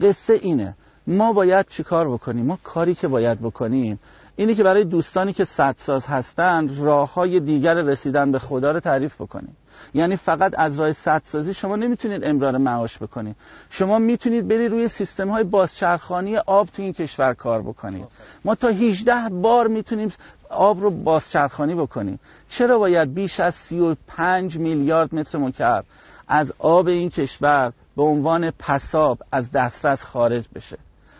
قصه 0.01 0.33
اینه. 0.33 0.77
ما 1.07 1.33
باید 1.33 1.67
چیکار 1.69 2.09
بکنیم؟ 2.09 2.47
ما 2.47 2.59
کاری 2.65 2.95
که 2.95 3.09
باید 3.09 3.41
بکنیم 3.41 3.99
اینه 4.37 4.55
که 4.55 4.63
برای 4.63 4.85
دوستانی 4.85 5.33
که 5.33 5.45
صدساز 5.45 6.07
هستن 6.07 6.77
راه 6.77 7.15
های 7.15 7.41
دیگر 7.41 7.75
رسیدن 7.75 8.33
به 8.33 8.39
خدا 8.39 8.73
رو 8.73 8.81
تعریف 8.81 9.15
بکنیم. 9.15 9.57
یعنی 9.95 10.17
فقط 10.17 10.53
از 10.57 10.81
راه 10.81 10.93
سدسازی 10.93 11.55
شما 11.55 11.77
نمی‌تونید 11.77 12.25
امرار 12.25 12.57
معاش 12.57 12.99
بکنید. 12.99 13.37
شما 13.71 13.99
می‌تونید 13.99 14.49
بری 14.49 14.69
روی 14.69 14.89
سیستم 14.89 15.29
های 15.29 15.45
بازچرخانی 15.45 16.37
آب 16.37 16.69
تو 16.69 16.83
این 16.83 16.93
کشور 16.93 17.35
کار 17.35 17.63
بکنید. 17.63 18.05
ما 18.45 18.55
تا 18.55 18.69
18 18.69 19.29
بار 19.29 19.69
می‌تونیم 19.69 20.13
آب 20.51 20.81
رو 20.81 20.91
بازچرخانی 20.91 21.75
بکنیم. 21.75 22.21
چرا 22.49 22.79
باید 22.79 23.15
بیش 23.15 23.41
از 23.41 23.55
35 23.55 24.59
میلیارد 24.59 25.15
متر 25.15 25.39
مکعب 25.39 25.85
از 26.29 26.53
آب 26.59 26.89
این 26.89 27.11
کشور 27.11 27.73
به 27.97 28.03
عنوان 28.03 28.51
پساب 28.51 29.19
از 29.33 29.51
دسترس 29.51 30.03
خارج 30.03 30.45
بشه؟ 30.55 30.79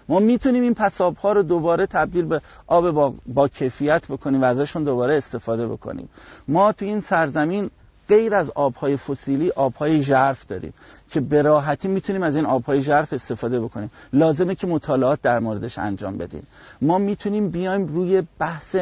ما 0.09 0.19
می‌تونیم 0.19 0.63
این 0.63 0.75
پساب 0.75 1.17
ها 1.17 1.33
رو 1.33 1.43
دوباره 1.43 1.87
تبدیل 1.87 2.25
به 2.25 2.41
آب 2.67 2.91
با, 2.91 3.15
با 3.27 3.49
کیفیت 3.49 4.07
بکنیم 4.09 4.43
و 4.43 4.45
ازشون 4.45 4.85
دوباره 4.85 5.15
استفاده 5.15 5.67
بکنیم. 5.69 6.09
ما 6.49 6.73
تو 6.73 6.85
این 6.85 7.01
سرزمین 7.01 7.71
غیر 8.09 8.35
از 8.35 8.51
آبهای 8.51 8.97
فسیلی 8.97 9.51
آبهای 9.51 10.03
ژرف 10.03 10.47
داریم 10.47 10.75
که 11.11 11.21
به 11.21 11.43
راحتی 11.43 11.89
می‌تونیم 11.89 12.23
از 12.23 12.37
این 12.37 12.47
آبهای 12.47 12.83
ژرف 12.83 13.13
استفاده 13.13 13.61
بکنیم. 13.61 13.91
لازمه 14.13 14.55
که 14.55 14.67
مطالعات 14.67 15.23
در 15.23 15.39
موردش 15.39 15.79
انجام 15.79 16.19
بدیم. 16.19 16.47
ما 16.83 16.99
می‌تونیم 16.99 17.51
بیایم 17.51 17.87
روی 17.87 18.23
بحث 18.39 18.77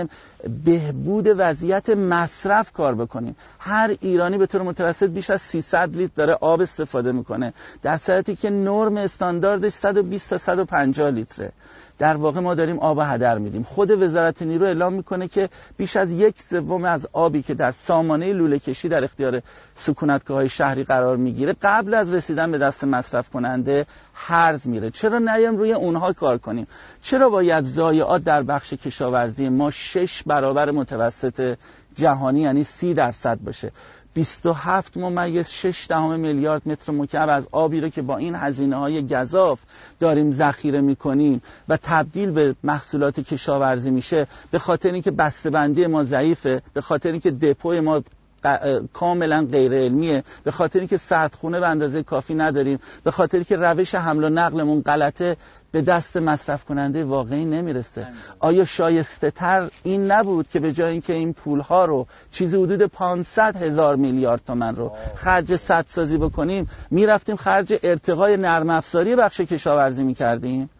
بهبود 0.64 1.28
وضعیت 1.36 1.90
مصرف 1.90 2.72
کار 2.72 2.94
بکنیم. 2.94 3.36
هر 3.58 3.96
ایرانی 4.00 4.38
به 4.38 4.46
طور 4.46 4.62
متوسط 4.62 5.10
بیش 5.10 5.30
از 5.30 5.42
300 5.42 5.96
لیتر 5.96 6.12
داره 6.14 6.34
آب 6.40 6.60
استفاده 6.60 7.12
می‌کنه. 7.12 7.52
در 7.82 7.96
صورتی 7.96 8.36
که 8.36 8.50
نرم 8.50 8.96
استانداردش 8.96 9.72
120 9.72 10.30
تا 10.30 10.38
150 10.38 11.10
لیتره. 11.10 11.52
در 11.98 12.16
واقع 12.16 12.40
ما 12.40 12.54
داریم 12.54 12.78
آب 12.78 12.98
هدر 13.02 13.38
میدیم. 13.38 13.62
خود 13.62 13.90
وزارت 13.90 14.42
نیرو 14.42 14.66
اعلام 14.66 14.92
می‌کنه 14.92 15.28
که 15.28 15.48
بیش 15.76 15.96
از 15.96 16.10
یک 16.10 16.42
سوم 16.50 16.84
از 16.84 17.08
آبی 17.12 17.42
که 17.42 17.54
در 17.54 17.70
سامانه 17.70 18.32
لوله 18.32 18.58
کشی 18.58 18.88
در 18.88 19.04
اختیار 19.04 19.42
سکونتگاه 19.74 20.36
های 20.36 20.48
شهری 20.48 20.84
قرار 20.84 21.16
می‌گیره 21.16 21.56
قبل 21.62 21.94
از 21.94 22.14
رسیدن 22.14 22.52
به 22.52 22.58
دست 22.58 22.84
مصرف 22.84 23.30
کننده 23.30 23.86
هرز 24.14 24.68
میره. 24.68 24.90
چرا 24.90 25.18
نیم 25.18 25.56
روی 25.56 25.72
اونها 25.72 26.12
کار 26.12 26.38
کنیم؟ 26.38 26.66
چرا 27.02 27.30
باید 27.30 27.64
ضایعات 27.64 28.24
در 28.24 28.42
بخش 28.42 28.72
کشاورزی 28.72 29.48
ما 29.48 29.70
شش 29.70 30.22
برابر 30.22 30.70
متوسط 30.70 31.56
جهانی 31.94 32.40
یعنی 32.40 32.64
سی 32.64 32.94
درصد 32.94 33.38
باشه؟ 33.40 33.72
27 34.14 34.96
ممیز 34.96 35.48
6 35.48 35.86
دهم 35.88 36.20
میلیارد 36.20 36.62
متر 36.68 36.92
مکعب 36.92 37.28
از 37.28 37.46
آبی 37.52 37.80
رو 37.80 37.88
که 37.88 38.02
با 38.02 38.16
این 38.16 38.34
هزینه 38.34 38.76
های 38.76 39.06
گذاف 39.06 39.60
داریم 40.00 40.32
ذخیره 40.32 40.80
می‌کنیم 40.80 41.42
و 41.68 41.76
تبدیل 41.82 42.30
به 42.30 42.54
محصولات 42.62 43.20
کشاورزی 43.20 43.90
میشه 43.90 44.26
به 44.50 44.58
خاطر 44.58 44.92
اینکه 44.92 45.10
بسته‌بندی 45.10 45.86
ما 45.86 46.04
ضعیفه 46.04 46.62
به 46.72 46.80
خاطر 46.80 47.12
اینکه 47.12 47.30
دپوی 47.30 47.80
ما 47.80 48.02
کاملا 48.92 49.46
غیر 49.52 49.72
علمیه 49.72 50.24
به 50.44 50.50
خاطر 50.50 50.78
اینکه 50.78 50.96
سردخونه 50.96 51.60
به 51.60 51.68
اندازه 51.68 52.02
کافی 52.02 52.34
نداریم. 52.34 52.78
به 53.04 53.10
خاطر 53.10 53.42
که 53.42 53.56
روش 53.56 53.94
حمل 53.94 54.24
و 54.24 54.28
نقلمون 54.28 54.82
غلطه 54.82 55.36
به 55.72 55.82
دست 55.82 56.16
مصرف 56.16 56.64
کننده 56.64 57.04
واقعی 57.04 57.44
نمی‌رسه. 57.44 58.06
آیا 58.38 58.64
شایسته 58.64 59.30
تر 59.30 59.70
این 59.82 60.12
نبود 60.12 60.48
که 60.48 60.60
به 60.60 60.72
جای 60.72 60.92
اینکه 60.92 61.12
این 61.12 61.32
پول 61.32 61.60
ها 61.60 61.84
رو 61.84 62.06
چیزی 62.30 62.56
حدود 62.62 62.82
500 62.82 63.56
هزار 63.56 63.96
میلیارد 63.96 64.40
تومن 64.46 64.76
رو 64.76 64.92
خرج 65.16 65.56
صد 65.56 65.84
سازی 65.88 66.18
بکنیم 66.18 66.68
می‌رفتیم 66.90 67.36
خرج 67.36 67.78
ارتقای 67.82 68.36
نرم 68.36 68.70
افزاری 68.70 69.16
بخش 69.16 69.40
کشاورزی 69.40 70.02
می‌کردیم؟ 70.02 70.70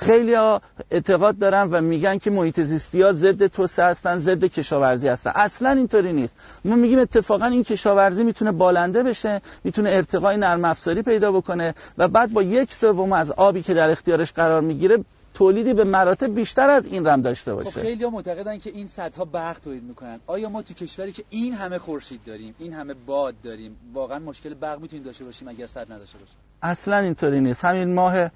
خیلی 0.00 0.34
ها 0.34 0.62
اعتقاد 0.90 1.38
دارن 1.38 1.70
و 1.70 1.80
میگن 1.80 2.18
که 2.18 2.30
محیط 2.30 2.60
زیستی 2.60 3.02
ها 3.02 3.12
ضد 3.12 3.46
توسعه 3.46 3.84
هستن 3.84 4.18
ضد 4.18 4.44
کشاورزی 4.44 5.08
هستن. 5.08 5.32
اصلا 5.34 5.70
اینطوری 5.70 6.12
نیست. 6.12 6.36
ما 6.64 6.76
میگیم 6.76 6.98
اتفاقا 6.98 7.46
این 7.46 7.64
کشاورزی 7.64 8.24
می‌تونه 8.24 8.52
بالنده 8.52 9.02
بشه 9.02 9.40
می‌تونه 9.64 9.90
ارتقای 9.90 10.36
نرم 10.36 10.64
افزاری 10.64 11.02
پیدا 11.02 11.32
بکنه 11.32 11.74
و 11.98 12.08
بعد 12.08 12.32
با 12.32 12.42
یک 12.42 12.72
سوم 12.72 13.12
از 13.12 13.30
آبی 13.30 13.62
که 13.62 13.74
در 13.74 13.90
اختیارش 13.90 14.32
قرار 14.32 14.60
می‌گیره 14.60 15.04
تولیدی 15.34 15.74
به 15.74 15.84
مراتب 15.84 16.34
بیشتر 16.34 16.70
از 16.70 16.86
این 16.86 17.06
رم 17.06 17.22
داشته 17.22 17.54
باشه. 17.54 17.70
خب 17.70 17.80
خیلی 17.80 18.04
ها 18.04 18.10
معتقدن 18.10 18.58
که 18.58 18.70
این 18.70 18.86
صدها 18.86 19.24
برق 19.24 19.58
تولید 19.58 19.82
می‌کنن. 19.82 20.20
آیا 20.26 20.48
ما 20.48 20.62
تو 20.62 20.74
کشوری 20.74 21.12
که 21.12 21.24
این 21.30 21.54
همه 21.54 21.78
خورشید 21.78 22.20
داریم 22.26 22.54
این 22.58 22.72
همه 22.72 22.94
باد 23.06 23.34
داریم 23.42 23.76
واقعا 23.94 24.18
مشکل 24.18 24.54
برق 24.54 24.80
می‌تونیم 24.80 25.04
داشته 25.04 25.24
باشیم 25.24 25.48
اگر 25.48 25.66
صد 25.66 25.92
نداشته 25.92 26.18
باشیم؟ 26.18 26.36
اصلا 26.62 26.98
اینطوری 26.98 27.40
نیست. 27.40 27.64
همین 27.64 27.94
ماه 27.94 28.30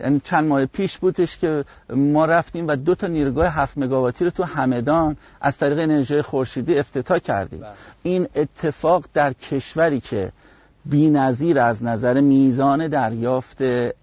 یعنی 0.00 0.20
چند 0.24 0.44
ماه 0.48 0.66
پیش 0.66 0.98
بودش 0.98 1.38
که 1.38 1.64
ما 1.90 2.26
رفتیم 2.26 2.68
و 2.68 2.76
دو 2.76 2.94
تا 2.94 3.06
نیروگاه 3.06 3.54
هفت 3.54 3.78
مگاواتی 3.78 4.24
رو 4.24 4.30
تو 4.30 4.44
همدان 4.44 5.16
از 5.40 5.56
طریق 5.56 5.78
انرژی 5.78 6.22
خورشیدی 6.22 6.78
افتتاح 6.78 7.18
کردیم 7.18 7.60
بله. 7.60 7.70
این 8.02 8.28
اتفاق 8.34 9.04
در 9.14 9.32
کشوری 9.32 10.00
که 10.00 10.32
بی‌نظیر 10.84 11.58
از 11.58 11.82
نظر 11.82 12.20
میزان 12.20 12.88
دریافت 12.88 13.56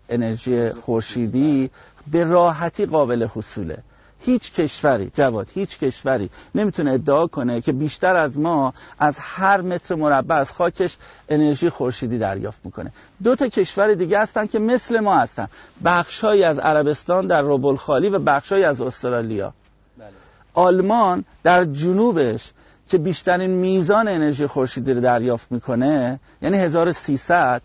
انرژی 0.09 0.69
خورشیدی 0.69 1.69
به 2.11 2.23
راحتی 2.23 2.85
قابل 2.85 3.27
حصوله 3.35 3.77
هیچ 4.21 4.53
کشوری 4.53 5.11
جواد 5.13 5.47
هیچ 5.53 5.79
کشوری 5.79 6.29
نمی‌تونه 6.55 6.91
ادعا 6.91 7.27
کنه 7.27 7.61
که 7.61 7.71
بیشتر 7.71 8.15
از 8.15 8.39
ما 8.39 8.73
از 8.99 9.15
هر 9.19 9.61
متر 9.61 9.95
مربع 9.95 10.35
از 10.35 10.51
خاکش 10.51 10.97
انرژی 11.29 11.69
خورشیدی 11.69 12.17
دریافت 12.17 12.59
می‌کنه. 12.65 12.91
دو 13.23 13.35
تا 13.35 13.47
کشور 13.47 13.93
دیگه 13.93 14.19
هستن 14.19 14.45
که 14.45 14.59
مثل 14.59 14.99
ما 14.99 15.17
هستن. 15.17 15.47
بخشهایی 15.85 16.43
از 16.43 16.59
عربستان 16.59 17.27
در 17.27 17.41
روبل 17.41 17.75
خالی 17.75 18.09
و 18.09 18.19
بخشهایی 18.19 18.63
از 18.63 18.81
استرالیا. 18.81 19.53
بله. 19.97 20.07
آلمان 20.53 21.25
در 21.43 21.65
جنوبش 21.65 22.51
که 22.87 22.97
بیشترین 22.97 23.49
میزان 23.49 24.07
انرژی 24.07 24.47
خورشیدی 24.47 24.93
رو 24.93 25.01
دریافت 25.01 25.51
می‌کنه 25.51 26.19
یعنی 26.41 26.57
1300 26.57 27.61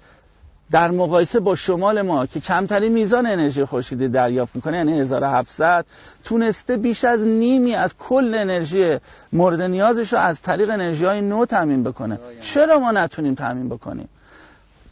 در 0.70 0.90
مقایسه 0.90 1.40
با 1.40 1.54
شمال 1.54 2.02
ما 2.02 2.26
که 2.26 2.40
کمترین 2.40 2.92
میزان 2.92 3.26
انرژی 3.26 3.64
خورشیدی 3.64 4.08
دریافت 4.08 4.56
می‌کنه 4.56 4.76
یعنی 4.76 5.00
1700 5.00 5.84
تونسته 6.24 6.76
بیش 6.76 7.04
از 7.04 7.20
نیمی 7.20 7.74
از 7.74 7.94
کل 7.98 8.34
انرژی 8.38 8.98
مورد 9.32 9.62
نیازش 9.62 10.12
رو 10.12 10.18
از 10.18 10.42
طریق 10.42 10.70
انرژی 10.70 11.04
های 11.04 11.20
نو 11.20 11.46
تامین 11.46 11.82
بکنه. 11.82 12.18
چرا 12.40 12.78
ما 12.78 12.92
نتونیم 12.92 13.34
تامین 13.34 13.68
بکنیم؟ 13.68 14.08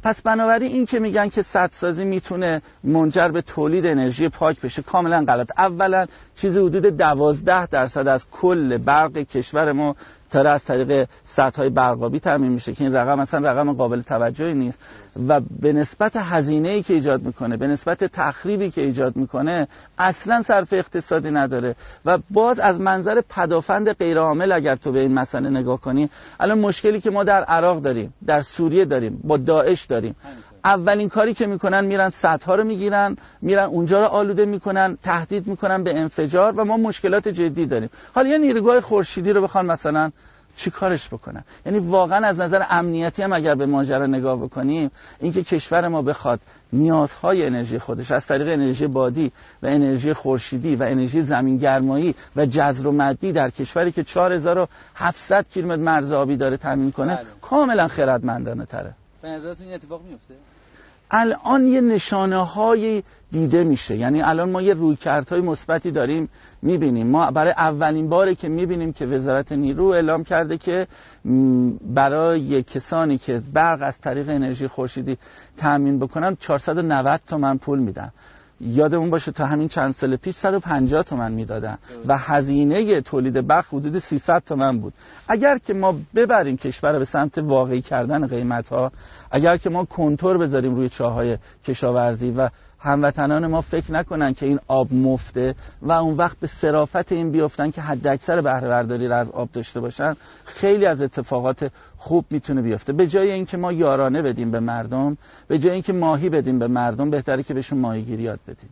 پس 0.03 0.21
بنابراین 0.23 0.73
این 0.73 0.87
که 0.87 0.99
میگن 0.99 1.29
که 1.29 1.43
سدسازی 1.43 2.05
می‌تونه 2.05 2.63
منجر 2.85 3.29
به 3.29 3.43
تولید 3.43 3.87
انرژی 3.87 4.29
پاک 4.29 4.61
بشه 4.61 4.83
کاملا 4.83 5.25
غلط. 5.25 5.51
اولا 5.59 6.07
چیزی 6.37 6.59
حدود 6.59 6.87
دوازده 6.87 7.67
درصد 7.67 8.09
از 8.09 8.27
کل 8.31 8.79
برق 8.79 9.19
کشور 9.19 9.73
ما 9.73 9.97
داره 10.35 10.51
از 10.51 10.65
طریق 10.65 11.09
سطح 11.25 11.61
های 11.61 11.69
برقابی 11.69 12.21
تامین 12.21 12.53
میشه 12.53 12.73
که 12.73 12.85
این 12.85 12.95
رقم 12.95 13.21
اصلا 13.21 13.51
رقم 13.51 13.73
قابل 13.73 14.01
توجهی 14.01 14.55
نیست. 14.55 14.79
و 15.29 15.41
به 15.41 15.73
نسبت 15.73 16.17
هزینه 16.17 16.83
که 16.83 16.95
ایجاد 16.95 17.23
می‌کنه 17.23 17.57
به 17.57 17.67
نسبت 17.67 18.05
تخریبی 18.05 18.71
که 18.71 18.81
ایجاد 18.81 19.17
می‌کنه 19.17 19.69
اصلا 19.99 20.43
صرف 20.43 20.73
اقتصادی 20.73 21.31
نداره. 21.31 21.75
و 22.05 22.19
باز 22.31 22.59
از 22.59 22.81
منظر 22.81 23.21
پدافند 23.29 23.93
غیرعامل 23.93 24.53
اگر 24.53 24.77
تو 24.77 24.93
به 24.93 25.01
این 25.01 25.15
مسئله 25.15 25.51
نگاه 25.51 25.81
کنی 25.81 26.11
الان 26.41 26.59
مشکلی 26.59 27.01
که 27.01 27.11
ما 27.11 27.25
در 27.25 27.45
عراق 27.45 27.81
داریم 27.83 28.15
در 28.27 28.41
سوریه 28.41 28.85
داریم 28.85 29.21
با 29.25 29.37
داعش 29.37 29.85
داریم. 29.85 30.17
اولین 30.65 31.09
کاری 31.09 31.35
که 31.35 31.47
می‌کنن 31.47 31.85
میرن 31.85 32.11
سدها 32.11 32.55
رو 32.55 32.65
می‌گیرن 32.65 33.17
میرن 33.43 33.65
اونجا 33.65 34.01
رو 34.01 34.07
آلوده 34.07 34.45
می‌کنن 34.45 34.99
تهدید 35.03 35.47
می‌کنن 35.47 35.85
به 35.85 35.99
انفجار 35.99 36.53
و 36.57 36.65
ما 36.65 36.77
مشکلات 36.77 37.29
جدی 37.29 37.67
داریم. 37.67 37.91
حالا 38.15 38.29
یه 38.29 38.39
نیروگاه 38.39 38.81
خورشیدی 38.81 39.33
رو 39.33 39.43
بخوان 39.43 39.67
مثلا 39.67 40.11
چی 40.57 40.71
کارش 40.71 41.09
بکنن؟ 41.09 41.45
یعنی 41.67 41.79
واقعا 41.79 42.27
از 42.27 42.41
نظر 42.41 42.63
امنیتی 42.71 43.23
هم 43.23 43.33
اگر 43.33 43.55
به 43.55 43.67
ماجرا 43.67 44.07
نگاه 44.07 44.37
بکنیم 44.37 44.91
اینکه 45.21 45.43
کشور 45.43 45.89
ما 45.89 46.03
بخواد 46.03 46.41
نیازهای 46.73 47.47
انرژی 47.47 47.79
خودش 47.79 48.11
از 48.11 48.27
طریق 48.27 48.49
انرژی 48.49 48.87
بادی 48.87 49.33
و 49.63 49.67
انرژی 49.67 50.13
خورشیدی 50.13 50.77
و 50.77 50.83
انرژی 50.83 51.21
زمین 51.21 51.57
گرمایی 51.57 52.15
و 52.37 52.47
جزر 52.47 52.87
و 52.87 52.93
مدی 52.93 53.33
در 53.33 53.51
کشوری 53.51 53.93
که 53.93 54.05
4700 54.05 55.49
کیلومتر 55.49 55.83
مرز 55.83 56.13
آبی 56.13 56.37
داره 56.37 56.57
تامین 56.57 56.93
کنه 56.93 57.15
بله. 57.15 57.27
کاملا 57.43 57.89
خردمندانه 57.89 58.67
تره 58.67 58.95
به 59.23 59.29
نظرتون 59.29 59.67
این 59.67 59.75
اتفاق 59.75 60.03
میفته 60.03 60.35
الان 61.17 61.67
یه 61.67 61.81
نشانه 61.81 62.37
های 62.37 63.03
دیده 63.33 63.65
میشه. 63.65 63.97
یعنی 63.97 64.23
الان 64.23 64.51
ما 64.51 64.63
یه 64.63 64.77
های 65.31 65.41
مثبتی 65.41 65.91
داریم 65.91 66.29
می‌بینیم. 66.63 67.07
ما 67.07 67.31
برای 67.31 67.53
اولین 67.53 68.09
باره 68.09 68.35
که 68.35 68.49
می‌بینیم 68.49 68.93
که 68.93 69.07
وزارت 69.07 69.53
نیرو 69.53 69.85
اعلام 69.85 70.25
کرده 70.25 70.59
که 70.59 70.87
برای 71.95 72.63
کسانی 72.63 73.19
که 73.19 73.43
برق 73.53 73.83
از 73.83 73.99
طریق 73.99 74.29
انرژی 74.29 74.69
خورشیدی 74.69 75.19
تأمین 75.57 75.99
بکنن 75.99 76.37
490 76.41 77.21
تومن 77.27 77.59
پول 77.59 77.79
میدن. 77.79 78.11
یادمون 78.65 79.11
باشه 79.11 79.33
تا 79.33 79.47
همین 79.47 79.69
چند 79.69 79.95
سال 79.95 80.17
پیش 80.17 80.35
150 80.35 81.03
تومن 81.03 81.33
می‌دادن. 81.33 81.79
و 82.07 82.19
هزینه 82.19 83.01
تولید 83.01 83.47
برق 83.47 83.65
حدود 83.73 83.99
300 83.99 84.43
تومن 84.47 84.79
بود. 84.79 84.93
اگر 85.29 85.59
که 85.59 85.75
ما 85.75 85.95
ببریم 86.15 86.57
کشور 86.57 86.93
رو 86.93 86.99
به 86.99 87.05
سمت 87.05 87.39
واقعی 87.39 87.83
کردن 87.83 88.27
قیمت 88.27 88.69
ها 88.69 88.93
اگر 89.31 89.57
که 89.57 89.71
ما 89.71 89.85
کنتور 89.85 90.39
بذاریم 90.39 90.75
روی 90.75 90.89
چاهای 90.89 91.39
کشاورزی 91.65 92.31
و 92.31 92.49
هموطنان 92.85 93.47
ما 93.47 93.61
فکر 93.61 93.93
نکنن 93.93 94.35
که 94.35 94.47
این 94.47 94.61
آب 94.69 94.95
مفته 94.95 95.55
و 95.83 95.93
اون 95.93 96.17
وقت 96.17 96.39
به 96.39 96.47
صرافت 96.47 97.13
این 97.13 97.31
بیفتن 97.31 97.71
که 97.71 97.81
حد 97.81 98.07
اکثر 98.07 98.41
بهره 98.41 98.69
برداری 98.69 99.09
رو 99.09 99.15
از 99.15 99.31
آب 99.31 99.49
داشته 99.53 99.81
باشن 99.81 100.17
خیلی 100.45 100.87
از 100.87 101.01
اتفاقات 101.03 101.73
خوب 101.97 102.25
می‌تونه 102.31 102.63
بیفته. 102.63 102.93
به 102.93 103.07
جای 103.07 103.33
اینکه 103.33 103.57
ما 103.57 103.73
یارانه 103.73 104.23
بدیم 104.23 104.51
به 104.51 104.61
مردم 104.61 105.17
به 105.49 105.59
جای 105.59 105.73
اینکه 105.73 105.93
ماهی 105.93 106.29
بدیم 106.29 106.59
به 106.59 106.67
مردم 106.67 107.11
بهتره 107.11 107.43
که 107.43 107.55
بهشون 107.55 107.79
ماهیگیری 107.79 108.23
یاد 108.23 108.41
بدیم. 108.49 108.71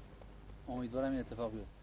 امیدوارم 0.68 1.10
این 1.10 1.20
اتفاق 1.20 1.52
بیفته. 1.52 1.81